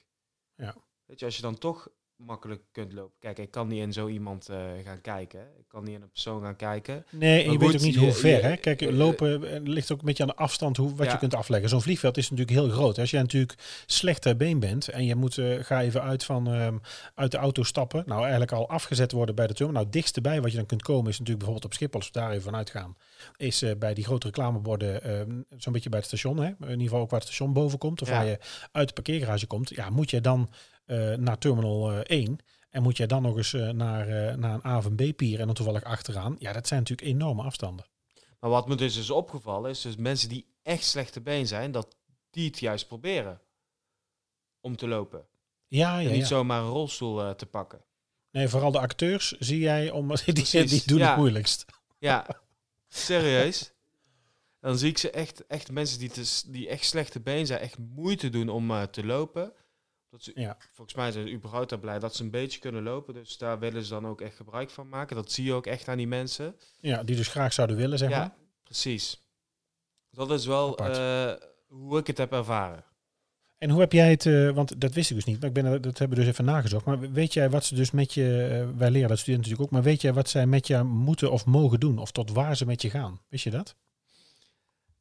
[0.54, 0.74] Ja.
[1.04, 3.14] Weet je, als je dan toch makkelijk kunt lopen.
[3.18, 5.40] Kijk, ik kan niet in zo iemand uh, gaan kijken.
[5.40, 7.04] Ik kan niet in een persoon gaan kijken.
[7.10, 8.42] Nee, en je weet ook niet hoe ver.
[8.42, 8.56] Hè?
[8.56, 11.12] Kijk, lopen eh, ligt ook een beetje aan de afstand hoe, wat ja.
[11.12, 11.68] je kunt afleggen.
[11.68, 12.98] Zo'n vliegveld is natuurlijk heel groot.
[12.98, 13.54] Als je natuurlijk
[13.86, 16.80] slecht ter been bent en je moet, uh, ga even uit, van, um,
[17.14, 18.02] uit de auto stappen.
[18.06, 19.82] Nou, eigenlijk al afgezet worden bij de terminal.
[19.82, 22.18] Nou, dichtst bij wat je dan kunt komen is natuurlijk bijvoorbeeld op Schiphol, als we
[22.18, 22.96] daar even vanuit gaan.
[23.36, 26.36] Is uh, bij die grote reclameborden uh, zo'n beetje bij het station.
[26.36, 26.46] Hè?
[26.46, 28.02] In ieder geval ook waar het station boven komt.
[28.02, 28.14] Of ja.
[28.14, 28.38] waar je
[28.72, 29.68] uit de parkeergarage komt.
[29.68, 30.50] Ja, moet je dan
[31.16, 32.38] naar terminal uh, 1.
[32.70, 35.46] En moet jij dan nog eens uh, naar, naar een A of een B-pier en
[35.46, 36.36] dan toevallig achteraan.
[36.38, 37.86] Ja, dat zijn natuurlijk enorme afstanden.
[38.40, 41.96] Maar wat me dus is opgevallen is, dus mensen die echt slechte been zijn, dat
[42.30, 43.40] die het juist proberen
[44.60, 45.26] om te lopen.
[45.66, 46.26] Ja, ja, en niet ja.
[46.26, 47.84] zomaar een rolstoel te pakken.
[48.30, 51.08] Nee, vooral de acteurs zie jij, om, die, die doen ja.
[51.08, 51.64] het moeilijkst.
[51.98, 52.26] Ja,
[52.88, 53.72] serieus.
[54.60, 57.78] Dan zie ik ze echt, echt mensen die, te, die echt slechte been zijn, echt
[57.78, 59.52] moeite doen om uh, te lopen.
[60.10, 60.56] Dat ze, ja.
[60.72, 63.14] Volgens mij zijn ze überhaupt al blij dat ze een beetje kunnen lopen.
[63.14, 65.16] Dus daar willen ze dan ook echt gebruik van maken.
[65.16, 66.56] Dat zie je ook echt aan die mensen.
[66.80, 68.34] Ja, die dus graag zouden willen, zeg ja, maar.
[68.62, 69.24] precies.
[70.10, 71.32] Dat is wel uh,
[71.66, 72.84] hoe ik het heb ervaren.
[73.58, 75.82] En hoe heb jij het, eh, want dat wist ik dus niet, maar ik ben,
[75.82, 76.84] dat hebben we dus even nagezocht.
[76.84, 79.70] Maar weet jij wat ze dus met je, eh, wij leren dat studenten natuurlijk ook,
[79.70, 81.98] maar weet jij wat zij met je moeten of mogen doen?
[81.98, 83.20] Of tot waar ze met je gaan?
[83.28, 83.76] Wist je dat?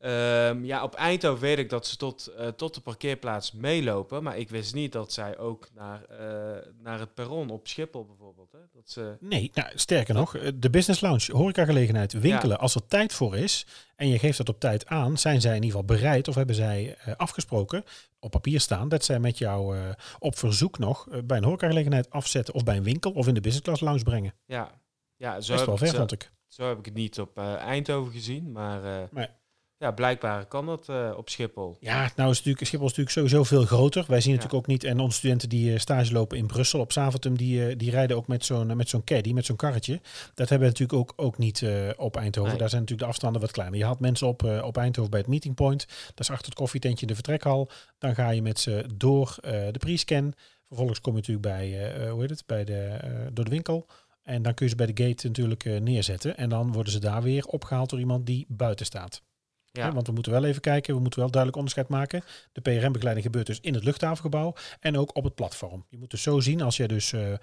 [0.05, 4.23] Ehm, ja, op Eindhoven weet ik dat ze tot, eh, tot de parkeerplaats meelopen.
[4.23, 8.51] Maar ik wist niet dat zij ook naar, eh, naar het perron op Schiphol bijvoorbeeld.
[8.51, 8.59] Hè?
[8.73, 13.13] Dat ze, Nee, nou, sterker nog, eh, de business lounge, horecagelegenheid, winkelen, als er tijd
[13.13, 16.27] voor is en je geeft dat op tijd aan, zijn zij in ieder geval bereid
[16.27, 17.83] of hebben zij afgesproken,
[18.19, 19.77] op papier staan, dat zij met jou
[20.19, 23.65] op verzoek nog bij een horecagelegenheid afzetten of bij een winkel of in de business
[23.65, 24.33] class lounge brengen.
[24.45, 24.71] ja,
[25.15, 26.31] ja zo, Best heb wel ver, vond zo, ik.
[26.47, 28.51] zo heb ik het niet op Eindhoven gezien.
[28.51, 29.27] Maar Nee.
[29.77, 31.77] Ja, blijkbaar kan dat eh, op Schiphol.
[31.79, 34.05] Ja, nou is natuurlijk, Schiphol is natuurlijk sowieso veel groter.
[34.07, 34.35] Wij zien Ja.
[34.35, 37.67] natuurlijk ook niet, en onze studenten die eh, stage lopen in Brussel op Zaventem, die,
[37.67, 40.01] eh, die rijden ook met zo'n met zo'n caddy, met zo'n karretje.
[40.33, 41.65] Dat hebben we natuurlijk ook, ook niet
[41.97, 42.49] op Eindhoven.
[42.49, 42.59] Nee.
[42.59, 43.79] Daar zijn natuurlijk de afstanden wat kleiner.
[43.79, 45.85] Je haalt mensen op, op Eindhoven bij het meeting point.
[46.07, 47.69] Dat is achter het koffietentje in de vertrekhal.
[47.97, 50.33] Dan ga je met ze door de pre-scan.
[50.67, 52.97] Vervolgens kom je natuurlijk bij, hoe heet het, bij de,
[53.33, 53.87] door de winkel.
[54.23, 56.37] En dan kun je ze bij de gate natuurlijk neerzetten.
[56.37, 59.21] En dan worden ze daar weer opgehaald door iemand die buiten staat.
[59.77, 62.23] Ja, want we moeten wel even kijken, we moeten wel duidelijk onderscheid maken.
[62.51, 65.85] De PRM-begeleiding gebeurt dus in het luchthavengebouw en ook op het platform.
[65.89, 67.39] Je moet dus zo zien, als je dus eh, eh,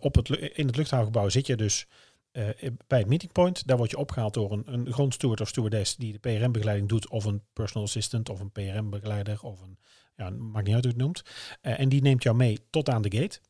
[0.00, 1.86] op het, in het luchthavengebouw zit je dus
[2.30, 2.44] eh,
[2.86, 3.66] bij het meeting point.
[3.66, 7.08] Daar word je opgehaald door een, een grondsteward of stewardess die de PRM-begeleiding doet.
[7.08, 9.78] Of een personal assistant of een PRM-begeleider of een,
[10.16, 11.22] ja, maakt niet uit hoe het noemt.
[11.60, 13.40] En die neemt jou mee tot aan de gate.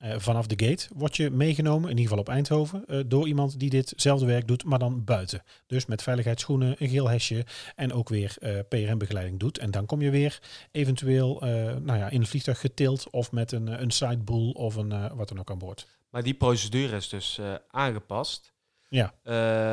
[0.00, 3.58] Eh, vanaf de gate word je meegenomen, in ieder geval op Eindhoven, eh, door iemand
[3.60, 5.42] die ditzelfde werk doet, maar dan buiten.
[5.66, 7.44] Dus met veiligheidsschoenen, een geel hesje
[7.76, 9.58] en ook weer eh, PRM-begeleiding doet.
[9.58, 10.40] En dan kom je weer
[10.70, 11.38] eventueel
[11.82, 15.38] nou ja, in het vliegtuig getild of met een, een sideboel of een, wat dan
[15.38, 15.86] ook aan boord.
[16.10, 17.40] maar die procedure is dus
[17.70, 18.52] aangepast.
[18.88, 19.14] Ja.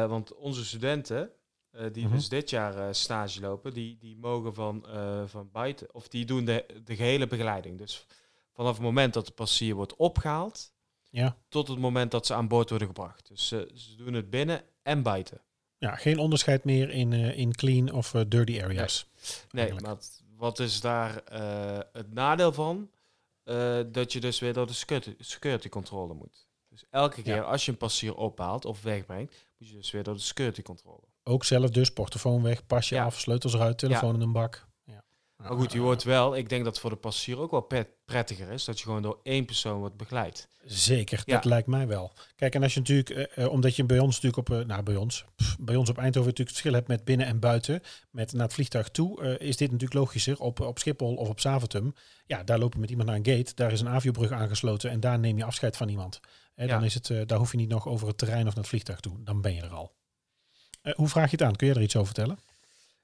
[0.08, 1.30] Want onze studenten,
[1.92, 2.16] die Mhm.
[2.16, 4.86] dus dit jaar stage lopen, die, die mogen van,
[5.26, 7.78] van buiten, of die doen de, de gehele begeleiding.
[7.78, 8.06] Dus
[8.58, 10.72] vanaf het moment dat de passagier wordt opgehaald,
[11.10, 11.38] Ja.
[11.50, 13.28] tot het moment dat ze aan boord worden gebracht.
[13.28, 15.42] Dus eh, ze doen het binnen en buiten.
[15.78, 19.06] Ja, geen onderscheid meer in, eh, in clean of eh, dirty areas.
[19.52, 21.14] Nee, maar het- wat is daar
[21.92, 22.90] het nadeel van?
[23.92, 26.48] Dat je dus weer door de security, security controle moet.
[26.70, 27.42] Dus elke keer Ja.
[27.42, 31.04] als je een passagier ophaalt of wegbrengt, moet je dus weer door de security controle.
[31.24, 33.06] Ook zelf dus, portofoon weg, pasje Ja.
[33.06, 34.67] af, sleutels eruit, telefoon in een bak.
[35.50, 37.90] Maar goed, je wordt wel, ik denk dat het voor de passagier ook wel pret-
[38.06, 40.48] prettiger is, dat je gewoon door één persoon wordt begeleid.
[40.66, 41.36] Zeker, Ja.
[41.36, 42.14] dat lijkt mij wel.
[42.36, 44.84] Kijk, en als je natuurlijk, eh, eh, omdat je bij ons natuurlijk op, eh, nou
[44.84, 47.82] bij ons, pff, bij ons op Eindhoven natuurlijk het verschil hebt met binnen en buiten,
[48.12, 50.40] met naar het vliegtuig toe, eh, is dit natuurlijk logischer.
[50.40, 51.94] Op, op Schiphol of op Zaventem,
[52.26, 55.00] ja, daar loop je met iemand naar een gate, daar is een aviobrug aangesloten en
[55.00, 56.20] daar neem je afscheid van iemand.
[56.56, 56.86] Hè, Dan Ja.
[56.86, 59.00] is het, eh, daar hoef je niet nog over het terrein of naar het vliegtuig
[59.00, 59.96] toe, dan ben je er al.
[60.82, 61.56] Eh, hoe vraag je het aan?
[61.56, 62.40] Kun je er iets over vertellen?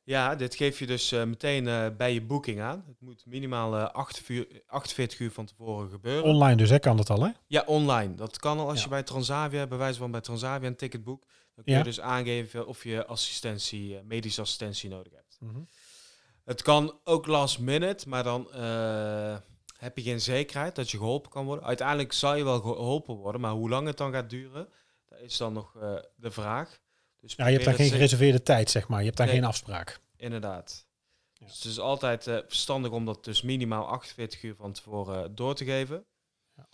[0.06, 2.84] Ja, dit geef je dus eh, meteen eh, bij je boeking aan.
[2.88, 6.24] Het moet minimaal eh 48 uur, 48 uur van tevoren gebeuren.
[6.24, 7.30] Online dus, hè, kan dat al, hè?
[7.48, 8.16] Ja, online.
[8.16, 8.84] Dat kan al als Ja.
[8.84, 11.26] je bij Transavia, bij wijze van bij Transavia een ticket boekt.
[11.56, 11.80] Dan kun Ja.
[11.80, 15.38] je dus aangeven of je assistentie, eh, medische assistentie nodig hebt.
[15.40, 15.60] Mhm.
[16.44, 18.48] Het kan ook last minute, maar dan
[19.78, 21.66] heb je geen zekerheid dat je geholpen kan worden.
[21.66, 24.70] Uiteindelijk zal je wel geholpen worden, maar hoe lang het dan gaat duren,
[25.10, 25.72] dat is dan nog
[26.16, 26.82] de vraag.
[27.24, 29.00] Dus Ja, je hebt daar geen gereserveerde tijd, zeg maar.
[29.00, 29.36] Je hebt daar Nee.
[29.36, 30.00] geen afspraak.
[30.16, 30.86] Inderdaad.
[31.34, 31.46] Ja.
[31.46, 35.30] Dus het is altijd eh, verstandig om dat dus minimaal 48 uur van tevoren eh,
[35.32, 36.06] door te geven.
[36.56, 36.68] Ja.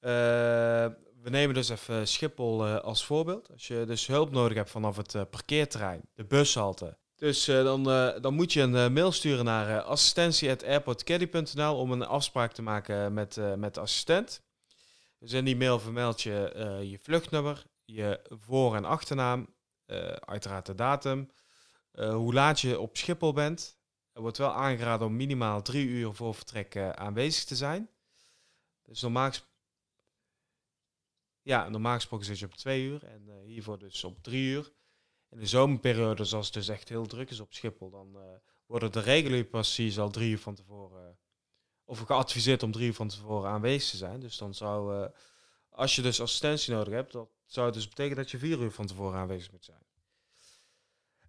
[0.00, 0.90] Eh,
[1.22, 3.50] we nemen dus even Schiphol als voorbeeld.
[3.52, 6.98] Als je dus hulp nodig hebt vanaf het parkeerterrein, de bushalte.
[7.16, 7.84] Dus dan,
[8.20, 13.74] dan moet je een mail sturen naar assistentie.airportcaddy.nl om een afspraak te maken met, met
[13.74, 14.42] de assistent.
[15.18, 16.52] Dus in die mail vermeld je
[16.90, 19.54] je vluchtnummer, je voor- en achternaam,
[20.20, 21.30] uiteraard de datum,
[21.92, 23.78] eh, hoe laat je op Schiphol bent.
[24.12, 27.90] Er wordt wel aangeraden om minimaal drie uur voor vertrek eh, aanwezig te zijn.
[28.82, 29.48] Dus normaal, ges-
[31.42, 34.72] ja, gesproken zit je op twee uur en eh, hiervoor dus op drie uur.
[35.28, 38.22] In de zomerperiode, als het dus echt heel druk is op Schiphol, dan eh,
[38.66, 39.00] worden de
[39.44, 41.14] passagiers al drie uur van tevoren, eh,
[41.84, 44.20] of geadviseerd om drie uur van tevoren aanwezig te zijn.
[44.20, 45.10] Dus dan zou, eh,
[45.70, 48.70] als je dus assistentie nodig hebt, dat zou het dus betekenen dat je vier uur
[48.70, 49.78] van tevoren aanwezig moet zijn.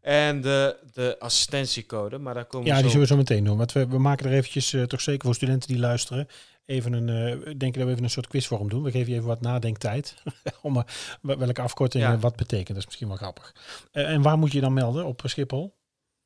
[0.02, 3.58] En de, de assistentiecode, maar daar komen Ja, die zullen we zo meteen doen.
[3.58, 6.28] Want we, we maken er eventjes, eh, toch zeker voor studenten die luisteren,
[6.66, 8.84] even een, eh denk ik dat we even een soort quizvorm doen.
[8.84, 10.16] We geven je even wat nadenktijd.
[10.62, 10.84] om eh,
[11.22, 12.18] wel- welke afkorting Ja.
[12.18, 12.68] wat betekent.
[12.68, 13.56] Dat is misschien wel grappig.
[13.92, 15.06] En waar moet je dan melden?
[15.06, 15.76] Op Schiphol?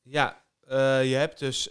[0.02, 0.44] Ja,
[1.02, 1.70] je hebt dus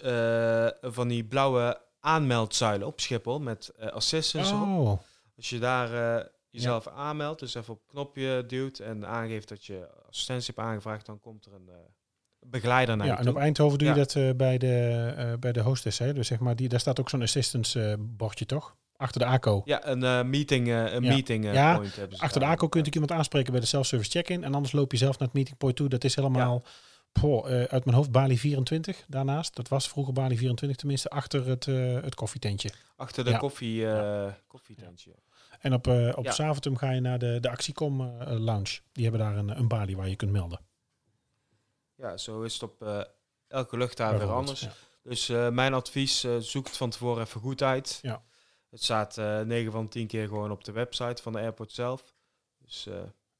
[0.82, 4.50] van die blauwe aanmeldzuilen op Schiphol met assistants.
[4.50, 4.98] Oh,
[5.36, 9.88] Als je daar jezelf aanmeldt, dus even op het knopje duwt en aangeeft dat je
[10.08, 11.74] assistentie hebt aangevraagd, dan komt er een, eh,
[12.46, 13.34] begeleider naar Ja, je en toe.
[13.34, 14.00] op Eindhoven doe je Ja.
[14.00, 15.98] dat eh, bij, de, eh, bij de hostess.
[15.98, 16.12] Hè?
[16.12, 18.76] Dus zeg maar, die, daar staat ook zo'n assistance bordje, toch?
[18.96, 19.62] Achter de ACO.
[19.64, 21.08] Ja, een meeting, een Ja.
[21.12, 22.46] meeting Ja, point hebben ze Achter de.
[22.46, 24.44] ACO kunt ik iemand aanspreken bij de self-service check-in.
[24.44, 25.88] En anders loop je zelf naar het meeting point toe.
[25.88, 26.64] Dat is helemaal
[27.12, 29.54] poh, uit mijn hoofd Bali 24 daarnaast.
[29.56, 31.64] Dat was vroeger Bali 24 tenminste, achter het,
[32.04, 32.70] het koffietentje.
[32.96, 33.36] Achter de Ja.
[33.38, 33.86] koffie,
[34.46, 35.10] koffietentje.
[35.64, 36.32] En op, eh op Ja.
[36.32, 38.80] Zaventem ga je naar de, de Actiecom eh, lounge.
[38.92, 40.60] Die hebben daar een, een balie waar je kunt melden.
[41.94, 43.06] Ja, zo is het op
[43.48, 44.60] elke luchthaven weer anders.
[44.60, 44.72] ja.
[45.02, 47.98] Dus mijn advies, zoek het van tevoren even goed uit.
[48.02, 48.22] Ja.
[48.70, 52.14] Het staat eh 9 van 10 keer gewoon op de website van de airport zelf.
[52.58, 52.88] Dus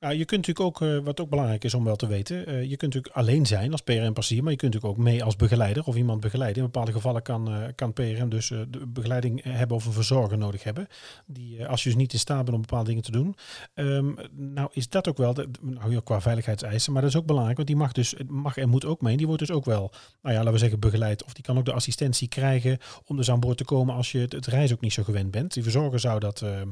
[0.05, 2.63] Ja, je kunt natuurlijk ook, eh, wat ook belangrijk is om wel te weten, eh,
[2.63, 5.85] je kunt natuurlijk alleen zijn als PRM-passagier, maar je kunt natuurlijk ook mee als begeleider
[5.85, 6.63] of iemand begeleiden.
[6.63, 10.63] In bepaalde gevallen kan, eh, kan PRM dus de begeleiding hebben of een verzorger nodig
[10.63, 10.87] hebben,
[11.27, 13.37] die als je dus niet in staat bent om bepaalde dingen te doen.
[13.75, 17.27] Ehm, nou is dat ook wel, de, nou ja, qua veiligheidseisen, maar dat is ook
[17.27, 19.17] belangrijk, want die mag dus, mag en moet ook mee.
[19.17, 19.93] Die wordt dus ook wel,
[20.23, 23.31] nou ja, laten we zeggen begeleid, of die kan ook de assistentie krijgen om dus
[23.31, 25.53] aan boord te komen als je het, het reis ook niet zo gewend bent.
[25.53, 26.69] Die verzorger zou dat, ehm,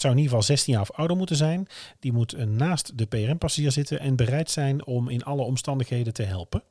[0.00, 1.68] het zou in ieder geval 16 jaar of ouder moeten zijn.
[1.98, 6.22] Die moet eh, naast de PRM-passagier zitten en bereid zijn om in alle omstandigheden te
[6.22, 6.62] helpen.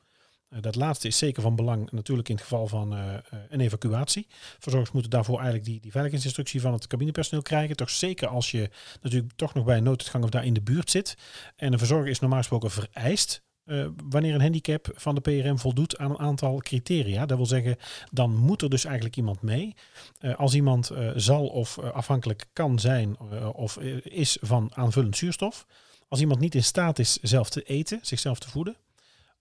[0.48, 3.14] Eh, dat laatste is zeker van belang natuurlijk in het geval van eh,
[3.48, 4.26] een evacuatie.
[4.58, 7.76] Verzorgers moeten daarvoor eigenlijk die, die veiligheidsinstructie van het cabinepersoneel krijgen.
[7.76, 8.70] Toch zeker als je
[9.02, 11.16] natuurlijk toch nog bij een nooduitgang of daar in de buurt zit.
[11.56, 15.98] En een verzorger is normaal gesproken vereist eh, wanneer een handicap van de PRM voldoet
[15.98, 17.26] aan een aantal criteria.
[17.26, 17.76] Dat wil zeggen,
[18.12, 19.74] dan moet er dus eigenlijk iemand mee.
[20.18, 23.18] Eh, als iemand eh, zal of afhankelijk kan zijn
[23.54, 25.66] of is van aanvullend zuurstof.
[26.08, 28.76] Als iemand niet in staat is zelf te eten, zichzelf te voeden.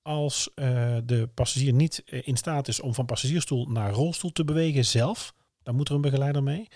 [0.02, 0.50] Als
[1.04, 5.34] de passagier niet in staat is om van passagiersstoel naar rolstoel te bewegen zelf.
[5.70, 6.67] Dan moet er een begeleider mee.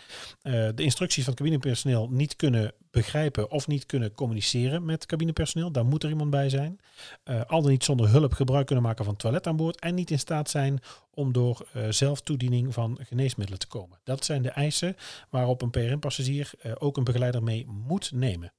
[0.42, 5.72] Eh, de instructies van het cabinepersoneel niet kunnen begrijpen of niet kunnen communiceren met cabinepersoneel.
[5.72, 6.80] Daar moet er iemand bij zijn.
[7.24, 9.80] Eh, al dan niet zonder hulp gebruik kunnen maken van toilet aan boord.
[9.80, 10.80] En niet in staat zijn
[11.10, 14.00] om door eh, zelftoediening van geneesmiddelen te komen.
[14.04, 14.96] Dat zijn de eisen
[15.30, 18.54] waarop een PRM-passagier ook een begeleider mee moet nemen.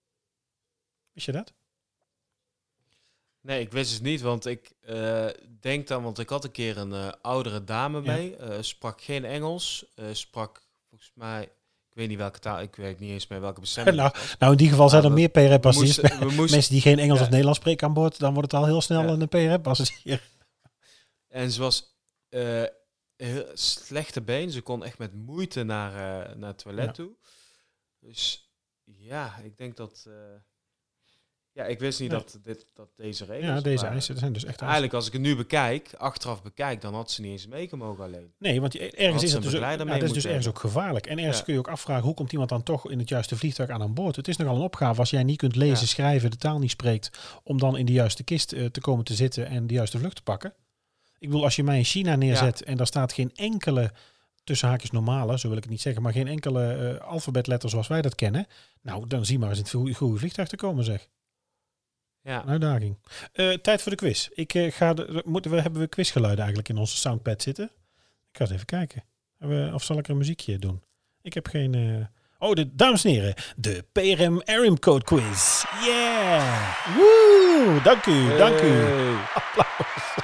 [1.13, 1.53] Wist je dat?
[3.45, 5.27] Nee, ik wist het niet, want ik eh,
[5.61, 8.13] denk dan, want ik had een keer een eh, oudere dame Ja.
[8.15, 11.43] mee, eh, sprak geen Engels, sprak volgens mij,
[11.89, 13.97] ik weet niet welke taal, ik weet niet eens meer welke bestemming.
[14.03, 14.13] Nou.
[14.39, 15.31] Nou, in die geval zijn er we- meer
[16.35, 17.25] moesten, Mensen die geen Engels Ja.
[17.25, 19.09] of Nederlands spreken aan boord, dan wordt het al heel snel Ja.
[19.09, 20.23] een PRM-passagier.
[21.29, 21.97] En ze was
[23.17, 24.51] heel slechte been.
[24.51, 25.93] Ze kon echt met moeite naar,
[26.39, 27.11] naar het toilet toe.
[28.01, 28.51] Dus
[28.85, 30.07] ja, ik denk dat.
[31.55, 33.45] Ja, ik wist niet dat, dit, dat deze regels.
[33.47, 33.93] Ja, deze waren.
[33.93, 34.61] eisen zijn dus echt.
[34.61, 38.33] Eigenlijk, als ik het nu bekijk, achteraf bekijk, dan had ze niet eens meegemogen alleen.
[38.39, 41.07] Nee, want je- ergens is het dus, ook, mee dat is dus ergens ook gevaarlijk.
[41.07, 41.45] En ergens Ja.
[41.45, 43.95] kun je ook afvragen, hoe komt iemand dan toch in het juiste vliegtuig aan aan
[43.95, 44.17] boord?
[44.17, 45.87] Het is nogal een opgave als jij niet kunt lezen, Ja.
[45.87, 47.11] schrijven, de taal niet spreekt,
[47.43, 50.17] om dan in de juiste kist eh, te komen te zitten en de juiste vlucht
[50.17, 50.55] te pakken.
[51.19, 53.91] Ik bedoel, als je mij in China neerzet en daar staat geen enkele,
[54.45, 57.87] tussen haakjes normale, zo wil ik het niet zeggen, maar geen enkele eh, alfabetletter zoals
[57.89, 58.47] wij dat kennen.
[58.83, 61.09] Nou, dan zie maar eens in het goede vliegtuig te komen, zeg.
[62.25, 62.97] Ja, Een uitdaging.
[63.33, 64.29] Eh, tijd voor de quiz.
[64.35, 67.65] Ik eh, ga de, moeten we, hebben we quizgeluiden eigenlijk in onze soundpad zitten?
[68.31, 69.05] Ik ga eens even kijken.
[69.39, 70.83] We- of zal ik er een muziekje doen?
[71.23, 71.75] Ik heb geen...
[71.75, 72.07] eh,
[72.39, 75.65] Oh, de, dames en heren, de PRM ARIM Code Quiz.
[75.85, 76.87] Yeah!
[76.97, 77.81] Woe!
[77.83, 78.67] Dank u, dank u.
[78.67, 79.15] Hey.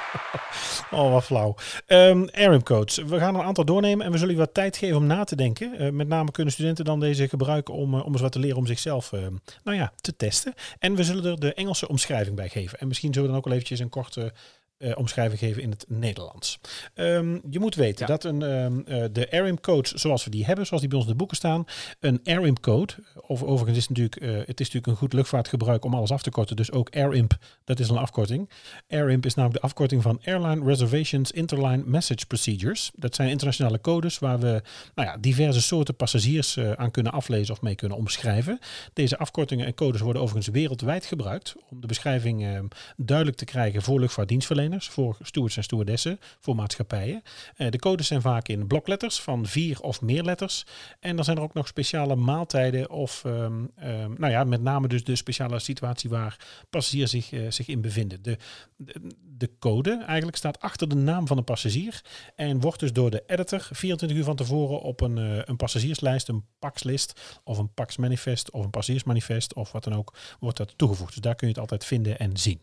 [0.91, 1.55] Oh, wat flauw.
[1.85, 2.97] Ehm ARIM codes.
[2.97, 5.35] We gaan een aantal doornemen en we zullen je wat tijd geven om na te
[5.35, 5.77] denken.
[5.77, 8.57] Eh, met name kunnen studenten dan deze gebruiken om, eh, om eens wat te leren
[8.57, 9.19] om zichzelf eh,
[9.63, 10.53] nou ja, te testen.
[10.79, 12.79] En we zullen er de Engelse omschrijving bij geven.
[12.79, 14.33] En misschien zullen we dan ook wel eventjes een korte
[14.81, 16.59] eh, omschrijving geven in het Nederlands.
[16.93, 18.05] Ehm, je moet weten Ja.
[18.05, 21.07] dat een, ehm, eh, de ARIM codes zoals we die hebben, zoals die bij ons
[21.07, 21.65] in de boeken staan,
[21.99, 22.93] een ARIM code,
[23.27, 26.21] of overigens is het natuurlijk, eh, het is natuurlijk een goed luchtvaartgebruik om alles af
[26.21, 28.49] te korten, dus ook AirImp, dat is een afkorting.
[28.89, 32.91] AirImp is namelijk de afkorting van Airline Reservations Interline Message Procedures.
[32.95, 34.61] Dat zijn internationale codes waar we
[34.95, 38.59] nou ja, diverse soorten passagiers aan kunnen aflezen of mee kunnen omschrijven.
[38.93, 42.59] Deze afkortingen en codes worden overigens wereldwijd gebruikt om de beschrijving eh,
[42.97, 47.23] duidelijk te krijgen voor luchtvaartdienstverleners, voor stewards en stewardessen, voor maatschappijen.
[47.55, 50.65] Eh, de codes zijn vaak in blokletters van vier of meer letters.
[50.99, 54.87] En dan zijn er ook nog speciale maaltijden of, ehm, ehm, nou ja, met name
[54.87, 56.37] dus de speciale situatie waar
[56.69, 58.21] passagiers zich, eh, zich in bevinden.
[58.21, 58.37] De,
[58.75, 58.93] de,
[59.37, 62.01] de code eigenlijk staat achter de naam van een passagier
[62.35, 66.27] en wordt dus door de editor 24 uur van tevoren op een, eh, een passagierslijst,
[66.27, 71.13] een PAX-list of een PAX-manifest of een passagiersmanifest of wat dan ook, wordt dat toegevoegd.
[71.13, 72.61] Dus daar kun je het altijd vinden en zien.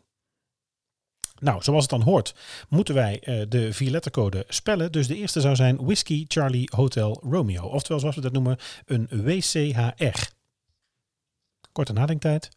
[1.40, 2.34] Nou, zoals het dan hoort,
[2.68, 4.92] moeten wij eh, de vierlettercode spellen.
[4.92, 7.64] Dus de eerste zou zijn Whiskey Charlie Hotel Romeo.
[7.64, 10.30] Oftewel, zoals we dat noemen, een WCHR.
[11.72, 12.48] Korte nadenktijd.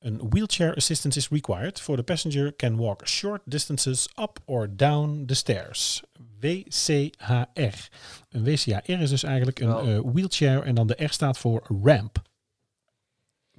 [0.00, 5.24] Een wheelchair assistance is required for the passenger can walk short distances up or down
[5.26, 6.02] the stairs.
[6.40, 7.88] WCHR.
[8.28, 12.22] Een WCHR is dus eigenlijk een eh, wheelchair en dan de R staat voor ramp.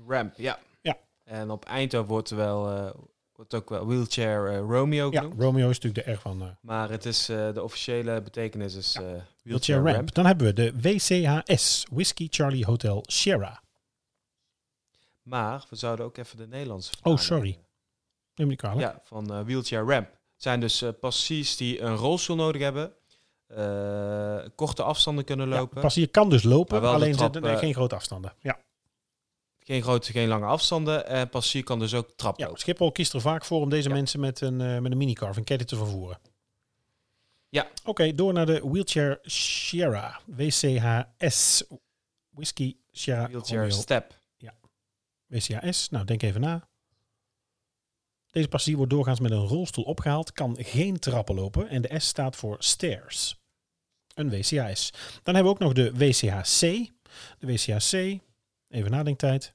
[0.07, 0.59] Ramp, ja.
[0.81, 0.97] Ja.
[1.23, 2.93] En op Eindhoven wordt er wel, eh,
[3.41, 5.41] wordt ook wel wheelchair eh, Romeo Ja, genoemd.
[5.41, 8.95] Romeo is natuurlijk de R van eh, Maar het is, eh, de officiële betekenis is
[8.95, 10.13] eh, wheelchair, wheelchair ramp.
[10.13, 13.61] Dan hebben we de WCHS, Whiskey Charlie Hotel Sierra.
[15.21, 17.59] Maar we zouden ook even de Nederlandse Oh, sorry.
[18.35, 18.81] Neem me kwalijk.
[18.81, 20.07] Ja, van wheelchair ramp.
[20.09, 22.93] Het zijn dus passagiers die een rolstoel nodig hebben.
[24.55, 25.81] korte afstanden kunnen Ja, lopen.
[25.81, 28.33] Pas hier kan dus lopen, alleen trap, nee, eh, geen grote afstanden.
[28.39, 28.59] Ja.
[29.63, 31.07] Geen grote, geen lange afstanden.
[31.07, 32.59] En passagier kan dus ook trap ja, lopen.
[32.59, 33.95] Schiphol kiest er vaak voor om deze Ja.
[33.95, 36.19] mensen met een, eh, met een minicar of een caddy te vervoeren.
[37.49, 37.67] Ja.
[37.85, 40.19] Oké, door naar de Wheelchair Sierra.
[40.25, 41.63] WCHS.
[42.29, 43.75] Whiskey Sierra Wheelchair Romeo.
[43.81, 44.19] step.
[45.27, 46.67] WCHS, nou denk even na.
[48.31, 52.07] Deze passagier wordt doorgaans met een rolstoel opgehaald, kan geen trappen lopen en de S
[52.07, 53.35] staat voor stairs.
[54.13, 54.89] Een WCHS.
[55.23, 56.59] Dan hebben we ook nog de WCHC.
[57.39, 58.19] De WCHC,
[58.71, 59.53] even nadenktijd.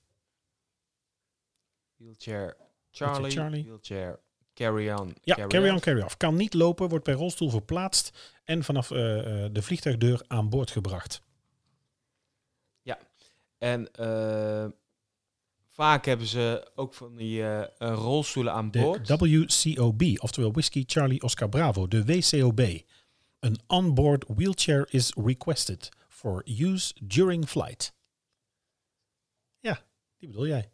[1.96, 2.56] Wheelchair
[2.90, 3.30] Charlie.
[3.30, 3.62] Charlie.
[3.62, 4.20] Wheelchair
[4.54, 5.14] carry on.
[5.22, 5.82] Ja, carry, carry on, off.
[5.82, 6.16] carry off.
[6.16, 10.70] Kan niet lopen, wordt per rolstoel verplaatst en vanaf eh, eh, de vliegtuigdeur aan boord
[10.70, 11.24] gebracht.
[13.58, 14.66] En eh,
[15.70, 19.08] vaak hebben ze ook van die rolstoelen aan De boord.
[19.08, 22.60] WCOB, oftewel Whiskey Charlie Oscar Bravo, de WCOB.
[23.40, 27.95] Een onboard wheelchair is requested for use during flight.
[30.18, 30.70] Die bedoel jij.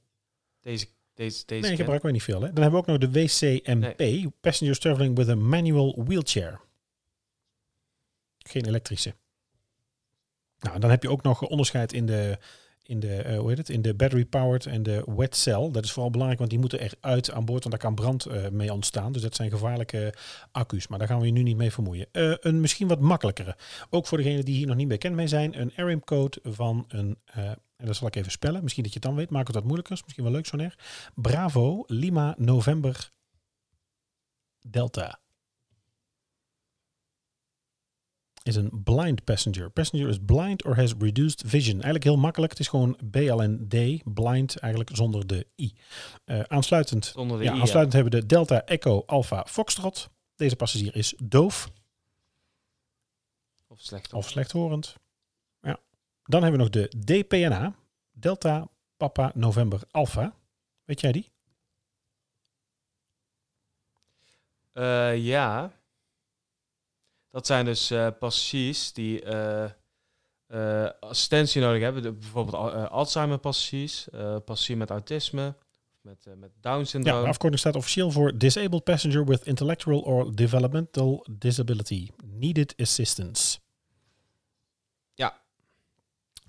[0.60, 2.40] Deze, deze, deze Nee, ken- gebruiken wij niet veel.
[2.42, 2.52] Hè?
[2.52, 6.60] Dan hebben we ook nog de WCMP, Passengers Traveling with a Manual Wheelchair.
[8.38, 9.14] Geen elektrische.
[10.58, 12.38] Nou, dan heb je ook nog onderscheid in de,
[12.82, 15.70] in de, eh, hoe heet het, in de battery powered en de wet cell.
[15.70, 18.48] Dat is vooral belangrijk, want die moeten eruit aan boord, want daar kan brand eh,
[18.48, 19.12] mee ontstaan.
[19.12, 20.14] Dus dat zijn gevaarlijke
[20.52, 22.06] accu's, maar daar gaan we je nu niet mee vermoeien.
[22.12, 23.56] Eh, een misschien wat makkelijkere,
[23.90, 27.18] ook voor degenen die hier nog niet bekend mee zijn, een ARIM code van een,
[27.82, 29.64] en dat zal ik even spellen, misschien dat je het dan weet, maak het wat
[29.64, 30.74] moeilijker, is misschien wel leuk zo'n R.
[31.14, 33.10] Bravo, Lima, November,
[34.60, 35.20] Delta.
[38.42, 39.70] Is een blind passenger.
[39.70, 41.72] Passenger is blind or has reduced vision.
[41.74, 42.50] Eigenlijk heel makkelijk.
[42.52, 45.72] Het is gewoon BLND, blind, eigenlijk zonder de I.
[46.24, 47.60] Eh, aansluitend, Zonder de ja, I, ja.
[47.60, 50.10] aansluitend hebben we de Delta Echo Alpha Foxtrot.
[50.34, 51.70] Deze passagier is doof
[53.66, 54.12] Of slecht.
[54.12, 54.96] of slechthorend.
[56.24, 56.38] Ja.
[56.38, 57.74] Dan hebben we nog de DPNA,
[58.12, 60.34] Delta Papa November Alpha.
[60.84, 61.30] Weet jij die?
[64.72, 65.72] Eh, ja.
[67.30, 69.70] Dat zijn dus eh, passagiers die eh,
[71.00, 72.02] assistentie nodig hebben.
[72.18, 75.54] Bijvoorbeeld al- Alzheimer-passagiers, eh passagier met autisme,
[76.00, 77.22] met, met Ja, Down-syndroom.
[77.22, 82.08] de afkorting staat officieel voor Disabled Passenger with Intellectual or Developmental Disability.
[82.24, 83.58] Needed Assistance.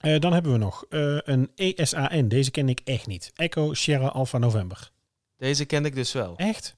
[0.03, 2.27] Eh, dan hebben we nog eh, een ESAN.
[2.27, 3.31] Deze ken ik echt niet.
[3.35, 4.91] Echo Sierra Alpha November.
[5.37, 6.35] Deze kende ik dus wel.
[6.37, 6.75] Echt?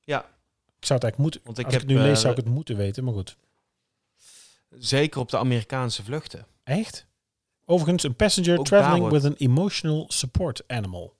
[0.00, 0.18] Ja,
[0.78, 1.40] Ik zou het eigenlijk moeten.
[1.44, 3.04] Want ik als heb, ik het nu lees, eh, zou ik het moeten weten.
[3.04, 3.36] Maar goed.
[4.70, 6.46] zeker op de Amerikaanse vluchten.
[6.64, 7.06] Echt?
[7.64, 11.16] Overigens, een passenger Ook traveling wordt- with an emotional support animal.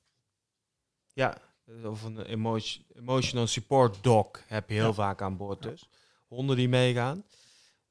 [1.13, 1.37] Ja,
[1.85, 2.59] of een emo-
[2.97, 4.93] emotional support dog heb je heel Ja.
[4.93, 5.89] vaak aan boord dus.
[6.27, 7.25] Honden die meegaan.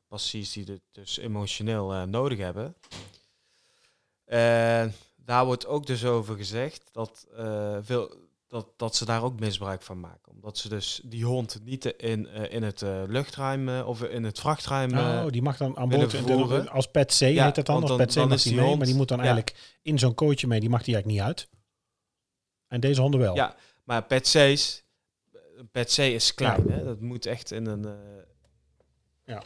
[0.10, 2.76] Passagiers die het dus emotioneel eh, nodig hebben.
[4.26, 8.16] En daar wordt ook dus over gezegd dat, eh, veel,
[8.48, 10.32] dat, dat ze daar ook misbruik van maken.
[10.32, 14.98] Omdat ze dus die hond niet in, eh, in het luchtruim of in het vrachtruim...
[14.98, 16.10] oh, die mag dan aan boord.
[16.10, 16.64] vervoeren.
[16.64, 17.86] de- als pet C Ja, heet dat dan.
[17.86, 19.24] dan- pet C dan mag die mee, hond- maar die moet dan ja.
[19.24, 20.60] eigenlijk in zo'n kooitje mee.
[20.60, 21.50] Die mag die eigenlijk niet uit.
[22.68, 23.36] En deze honden wel.
[23.36, 24.84] Ja, maar pet C's,
[25.56, 26.70] een pet C is klein.
[26.72, 26.84] Hè?
[26.84, 27.88] Dat moet echt in een,
[29.26, 29.44] Ja.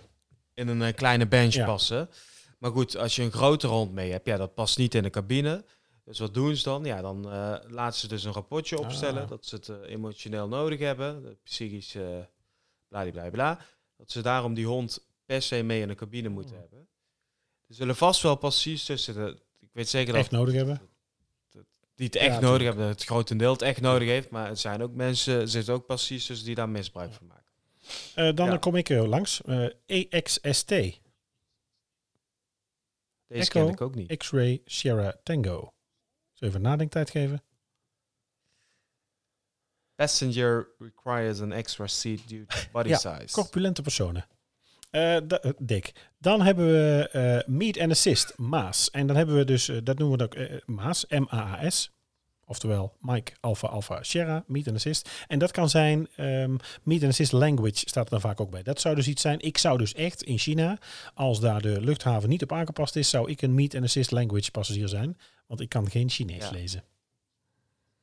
[0.54, 1.66] In een eh, kleine bench Ja.
[1.66, 2.10] passen.
[2.60, 5.10] Maar goed, als je een grotere hond mee hebt, ja, dat past niet in de
[5.10, 5.66] cabine.
[6.06, 6.84] Dus wat doen ze dan?
[6.86, 9.30] Ja, dan eh, laten ze dus een rapportje opstellen Ah.
[9.30, 12.18] dat ze het eh, emotioneel nodig hebben, psychisch uh,
[13.32, 13.60] bla.
[13.98, 16.62] Dat ze daarom die hond per se mee in de cabine moeten Hmm.
[16.62, 16.88] hebben.
[17.68, 20.82] Zullen vast wel passagiers tussen de, ik weet zeker Echt dat nodig hebben.
[21.96, 24.30] die het echt Ja, nodig hebben, het grotendeel het echt nodig heeft.
[24.30, 27.43] Maar er zijn ook mensen, er zitten ook passagiers tussen die daar misbruik van maken.
[28.16, 28.58] Eh, dan Ja.
[28.58, 29.42] kom ik er langs.
[29.42, 30.68] Eh, EXST.
[30.68, 31.02] Deze
[33.28, 33.64] Echo.
[33.64, 34.18] ken ik ook niet.
[34.18, 35.52] X-Ray Sierra Tango.
[35.60, 35.74] Zullen
[36.40, 37.44] we even nadenktijd geven?
[39.96, 43.34] Passenger requires an extra seat due to body Ja, size.
[43.34, 44.26] Corpulente personen.
[44.90, 45.92] Eh, eh, Dick.
[46.18, 48.92] Dan hebben we eh Meet and Assist, Maas.
[48.92, 51.92] En dan hebben we dus, eh, dat noemen we ook eh, Maas, M-A-A-S.
[52.46, 55.10] Oftewel Mike Alpha Alpha Sierra, Meet and Assist.
[55.28, 58.64] En dat kan zijn ehm Meet and Assist Language staat er dan vaak ook bij.
[58.64, 59.40] Dat zou dus iets zijn.
[59.40, 60.78] Ik zou dus echt in China,
[61.14, 64.52] als daar de luchthaven niet op aangepast is, zou ik een Meet and Assist Language
[64.52, 65.18] passagier zijn.
[65.48, 66.52] Want ik kan geen Chinees Ja.
[66.52, 66.84] lezen.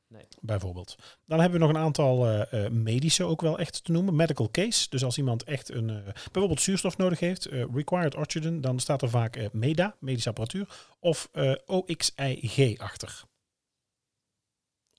[0.07, 0.27] Nee.
[0.41, 0.95] Bijvoorbeeld.
[1.25, 4.15] Dan hebben we nog een aantal eh, eh, medische ook wel echt te noemen.
[4.15, 4.89] Medical case.
[4.89, 9.09] Dus als iemand echt een, eh, bijvoorbeeld zuurstof nodig heeft, required oxygen, dan staat er
[9.09, 10.67] vaak MEDA, medische apparatuur,
[10.99, 11.29] of
[11.65, 13.23] OXIG achter.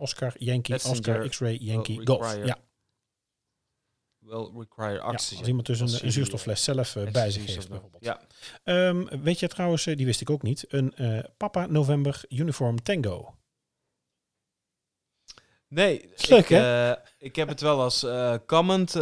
[0.02, 2.34] Oscar, Yankee, Oscar, X-ray, Yankee, will Golf.
[2.44, 2.58] Ja,
[4.18, 5.38] Well require ja, oxygen.
[5.38, 8.04] als iemand dus een, een zuurstoffles zelf eh, bij zich heeft bijvoorbeeld.
[8.04, 8.20] Ja,
[8.62, 12.82] Ehm, weet je trouwens, eh, die wist ik ook niet, een eh, Papa November Uniform
[12.82, 13.34] Tango.
[15.68, 16.50] Nee, ik,
[17.18, 18.06] ik heb het wel als
[18.46, 18.94] comment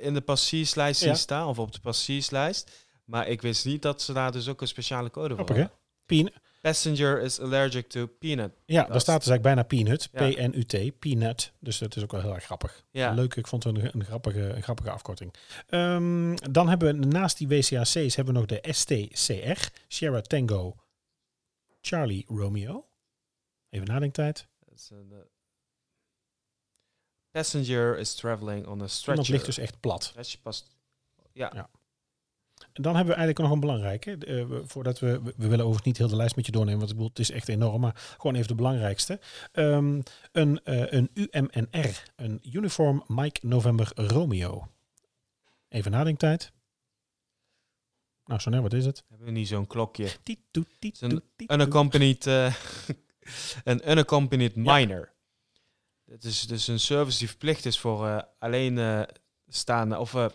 [0.00, 1.14] in de passagierslijst zien Ja.
[1.14, 2.86] staan, of op de passagierslijst.
[3.04, 5.70] Maar ik wist niet dat ze daar dus ook een speciale code voor hadden.
[6.06, 6.32] Pien,
[6.64, 8.52] Passenger is allergic to peanut.
[8.66, 10.08] Ja, Dat daar staat dus eigenlijk bijna Peanut.
[10.12, 10.48] Ja.
[10.48, 11.52] P-N-U-T, Peanut.
[11.58, 12.84] Dus dat is ook wel heel erg grappig.
[12.90, 13.12] Ja.
[13.12, 15.34] Leuk, ik vond het een, een, grappige, een grappige afkorting.
[15.66, 20.76] Ehm, dan hebben we naast die WCAC's hebben we nog de STCR, Sierra Tango,
[21.80, 22.88] Charlie Romeo.
[23.70, 24.46] Even nadenktijd.
[24.58, 25.16] Dat eh,
[27.30, 29.32] Passenger is traveling on a stretcher.
[29.32, 30.14] ligt dus echt plat.
[30.42, 30.76] Past.
[31.32, 31.50] Ja.
[31.54, 31.70] Ja.
[32.80, 34.16] Dan hebben we eigenlijk nog een belangrijke.
[34.16, 36.96] eh, voordat we, we willen overigens niet heel de lijst met je doornemen, want ik
[36.96, 39.20] bedoel, het is echt enorm, maar gewoon even de belangrijkste.
[39.52, 40.00] Ehm,
[40.32, 44.68] een, eh, een UMNR, een Uniform Mike November Romeo.
[45.68, 46.52] Even nadenktijd.
[48.24, 49.04] Nou, Soner, wat is het?
[49.08, 50.04] Hebben we niet zo'n klokje?
[50.04, 50.18] Is
[51.00, 51.22] een.
[51.36, 52.54] Unaccompanied, eh,
[53.64, 55.12] een unaccompanied minor.
[56.04, 59.06] Het is dus een service die verplicht is voor eh, alleen
[59.54, 60.26] eh, staande, of eh,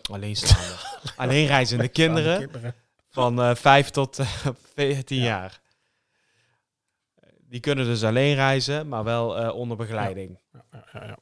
[1.22, 2.74] alleen reizende kinderen Kinderen.
[3.10, 5.22] van eh 5 tot eh, 14 Ja.
[5.24, 5.60] jaar.
[7.48, 10.38] Die kunnen dus alleen reizen, maar wel eh, onder begeleiding.
[10.52, 11.18] Ja, ja, ja, ja.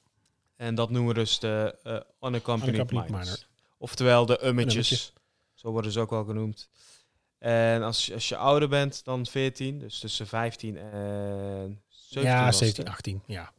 [0.57, 1.92] En dat noemen we dus de eh
[2.28, 3.26] unaccompanied, Unaccompanied minors.
[3.30, 3.46] minor.
[3.78, 4.90] Oftewel de ummetjes.
[4.90, 5.12] ummetje.
[5.55, 6.68] Zo worden ze ook wel genoemd.
[7.38, 12.44] En als, je- als je ouder bent dan 14, dus tussen 15 en 17, Ja,
[12.44, 13.22] was het, 17, 18.
[13.26, 13.53] Ja.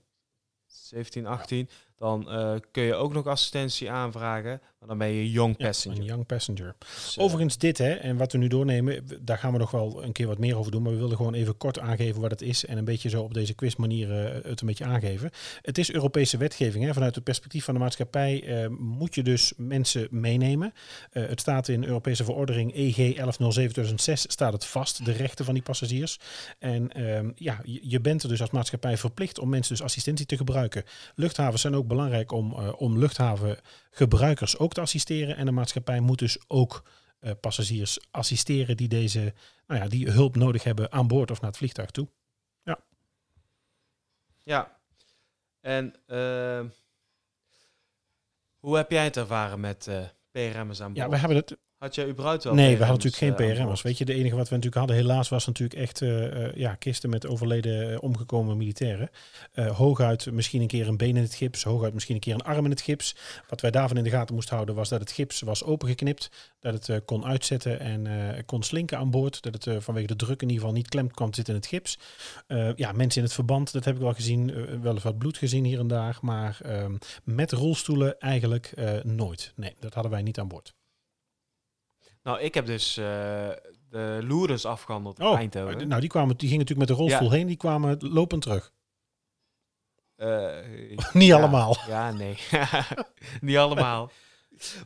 [0.68, 1.70] 17, 18,
[2.00, 4.62] dan eh, kun je ook nog assistentie aanvragen.
[4.80, 6.00] Maar dan ben je young passenger.
[6.00, 6.76] een young passenger.
[6.80, 10.04] Dus, eh, Overigens dit, hè, en wat we nu doornemen, daar gaan we nog wel
[10.04, 10.82] een keer wat meer over doen.
[10.82, 12.66] Maar we wilden gewoon even kort aangeven wat het is.
[12.66, 15.32] En een beetje zo op deze quizmanier eh, het een beetje aangeven.
[15.62, 16.84] Het is Europese wetgeving.
[16.84, 16.94] Hè.
[16.94, 20.74] Vanuit het perspectief van de maatschappij eh, moet je dus mensen meenemen.
[21.12, 26.20] Het staat in Europese verordening EG 1107-2006 staat het vast, de rechten van die passagiers.
[26.60, 30.38] En ehm, ja, je, bent er dus als maatschappij verplicht om mensen dus assistentie te
[30.38, 30.84] gebruiken.
[31.16, 35.36] Luchthavens zijn ook belangrijk om, om luchthavengebruikers ook te assisteren.
[35.36, 36.84] En de maatschappij moet dus ook
[37.20, 39.34] eh, passagiers assisteren die deze,
[39.67, 42.07] nou ja, die hulp nodig hebben aan boord of naar het vliegtuig toe.
[44.49, 44.78] Ja.
[45.61, 46.65] En eh,
[48.59, 51.05] hoe heb jij het ervaren met eh PRM's aan boord?
[51.05, 51.57] Ja, we hebben het.
[51.80, 53.82] Had jij überhaupt wel Nee, we hadden natuurlijk geen eh, PRM'ers.
[53.82, 56.76] Weet je, de enige wat we natuurlijk hadden, helaas, was natuurlijk echt eh, eh, ja,
[56.76, 59.10] kisten met overleden omgekomen militairen.
[59.52, 62.42] Eh, hooguit misschien een keer een been in het gips, hooguit misschien een keer een
[62.42, 63.16] arm in het gips.
[63.50, 66.88] Wat wij daarvan in de gaten moesten houden, was dat het gips was opengeknipt, dat
[66.88, 70.62] het kon uitzetten en kon slinken aan boord, dat het vanwege de druk in ieder
[70.62, 72.00] geval niet klem kwam te zitten in het gips.
[72.76, 75.66] Ja, mensen in het verband, dat heb ik wel gezien, wel eens wat bloed gezien
[75.66, 78.74] hier en daar, maar ehm, met rolstoelen eigenlijk
[79.04, 79.54] nooit.
[79.56, 80.78] Nee, dat hadden wij niet aan boord.
[82.24, 83.03] Nou, ik heb dus eh,
[83.89, 85.88] de Lourdes afgehandeld Oh, Eindhoven.
[85.88, 87.36] nou die, kwamen, die gingen natuurlijk met de rolstoel Ja.
[87.38, 88.74] heen, die kwamen lopend terug.
[90.15, 90.57] Eh,
[91.13, 91.78] Niet ja, allemaal.
[91.88, 92.38] Ja, nee.
[93.41, 94.11] Niet allemaal.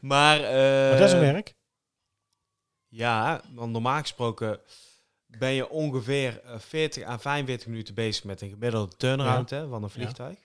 [0.02, 1.56] Maar, Maar dat is een werk.
[2.88, 4.60] Ja, want normaal gesproken
[5.26, 9.84] ben je ongeveer eh, 40 à 45 minuten bezig met een gemiddelde turnaround hè, van
[9.84, 10.38] een vliegtuig.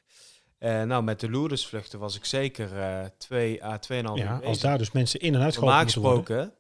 [0.59, 4.41] Eh, nou, met de Lourdes vluchten was ik zeker eh 2 à 2,5 uur Ja,
[4.45, 6.53] als daar dus mensen in en uit Normaal gesproken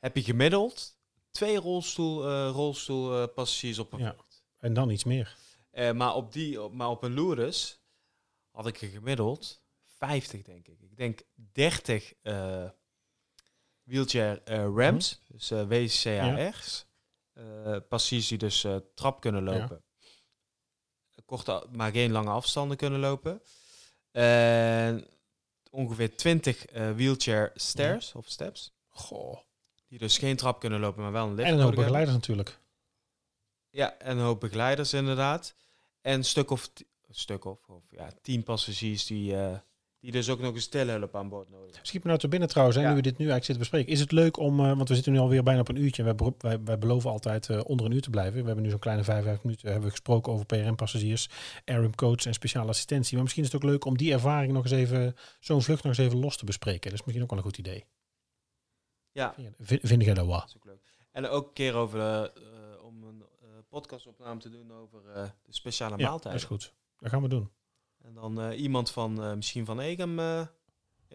[0.00, 0.98] heb je gemiddeld
[1.30, 4.12] twee rolstoel, rolstoelpassagiers op een Ja.
[4.14, 4.44] vlucht.
[4.58, 5.36] En dan iets meer.
[5.70, 7.80] Eh, maar, op die, op- maar op een Lourdes
[8.50, 10.80] had ik er gemiddeld 50, denk ik.
[10.80, 12.68] Ik denk 30 eh,
[13.82, 14.42] wheelchair
[14.74, 16.88] ramps, dus eh WCAR's.
[17.88, 19.84] Passagiers die dus trap kunnen lopen.
[21.24, 23.42] Korte, maar geen lange afstanden kunnen lopen.
[24.10, 25.08] En
[25.70, 28.72] ongeveer 20 eh, wheelchair stairs of steps.
[28.88, 29.38] Goh.
[29.90, 32.58] Die dus geen trap kunnen lopen, maar wel een lift En een hoop begeleiders natuurlijk.
[33.70, 35.54] Ja, en een hoop begeleiders inderdaad.
[36.00, 36.70] En een stuk of,
[37.08, 39.58] een stuk of, of ja, tien passagiers die, eh,
[40.00, 41.86] die dus ook nog een stilhulp aan boord nodig hebben.
[41.86, 42.88] Schiet me nou te binnen trouwens, Ja.
[42.88, 43.92] nu we dit nu eigenlijk zitten bespreken.
[43.92, 46.02] Is het leuk om, eh, want we zitten nu alweer bijna op een uurtje.
[46.02, 48.40] Wij, wij, wij beloven altijd eh, onder een uur te blijven.
[48.40, 51.28] We hebben nu zo'n kleine vijf, vijf minuten hebben we gesproken over PRM-passagiers,
[51.64, 53.12] ARM coach en speciale assistentie.
[53.14, 55.98] Maar misschien is het ook leuk om die ervaring nog eens even, zo'n vlucht nog
[55.98, 56.90] eens even los te bespreken.
[56.90, 57.84] Dat is misschien ook wel een goed idee.
[59.12, 60.38] Ja, Vind, vind jij dat wel?
[60.38, 60.80] dat is ook leuk.
[61.12, 65.52] En ook een keer over eh, om een eh, podcastopname te doen over eh, de
[65.52, 66.40] speciale Ja, dat maaltijden.
[66.40, 66.74] is goed.
[66.98, 67.50] Dat gaan we doen.
[68.02, 70.18] En dan iemand van misschien van Egem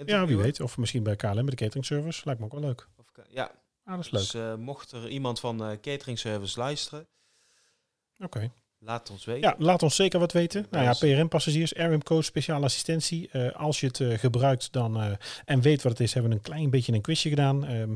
[0.05, 0.59] Ja, wie weet.
[0.59, 2.21] Of misschien bij KLM, bij de catering service.
[2.25, 2.87] Lijkt me ook wel leuk.
[2.97, 3.51] Of, ja,
[3.83, 4.21] Ah, dat is leuk.
[4.21, 7.07] dus eh, mocht er iemand van catering service luisteren,
[8.19, 8.51] Oké.
[8.85, 9.41] Laat ons weten.
[9.41, 10.65] Ja, laat ons zeker wat weten.
[10.71, 10.93] Nou ja.
[10.93, 13.29] PRM-passagiers, RM Coach, speciale assistentie.
[13.31, 15.11] Eh, als je het eh, gebruikt dan, eh,
[15.45, 17.65] en weet wat het is, hebben we een klein beetje een quizje gedaan.
[17.65, 17.93] Ehm,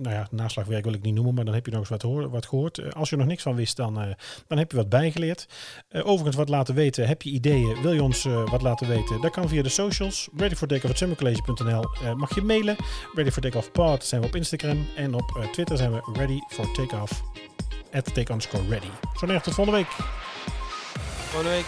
[0.00, 2.30] nou ja, naslagwerk wil ik niet noemen, maar dan heb je nog eens wat, hoor,
[2.30, 2.78] wat gehoord.
[2.78, 4.14] Eh, als je er nog niks van wist, dan,
[4.46, 5.46] dan heb je wat bijgeleerd.
[5.90, 7.06] Overigens, wat laten weten.
[7.06, 7.82] Heb je ideeën?
[7.82, 9.20] Wil je ons wat laten weten?
[9.20, 10.28] Dat kan via de socials.
[10.36, 12.76] readyfortakeoff.summercollege.nl uh, Mag je mailen.
[13.14, 14.86] Ready for Takeoff Pod zijn we op Instagram.
[14.96, 17.22] En op Twitter zijn we ready for takeoff.
[17.94, 18.90] At take underscore ready.
[19.16, 19.90] Zo neer, tot volgende week.
[21.30, 21.66] Volgende week.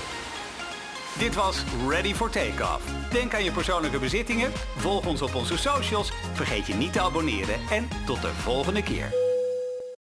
[1.18, 2.84] Dit was Ready for Takeoff.
[3.12, 7.60] Denk aan je persoonlijke bezittingen, volg ons op onze socials, vergeet je niet te abonneren
[7.70, 9.25] en tot de volgende keer.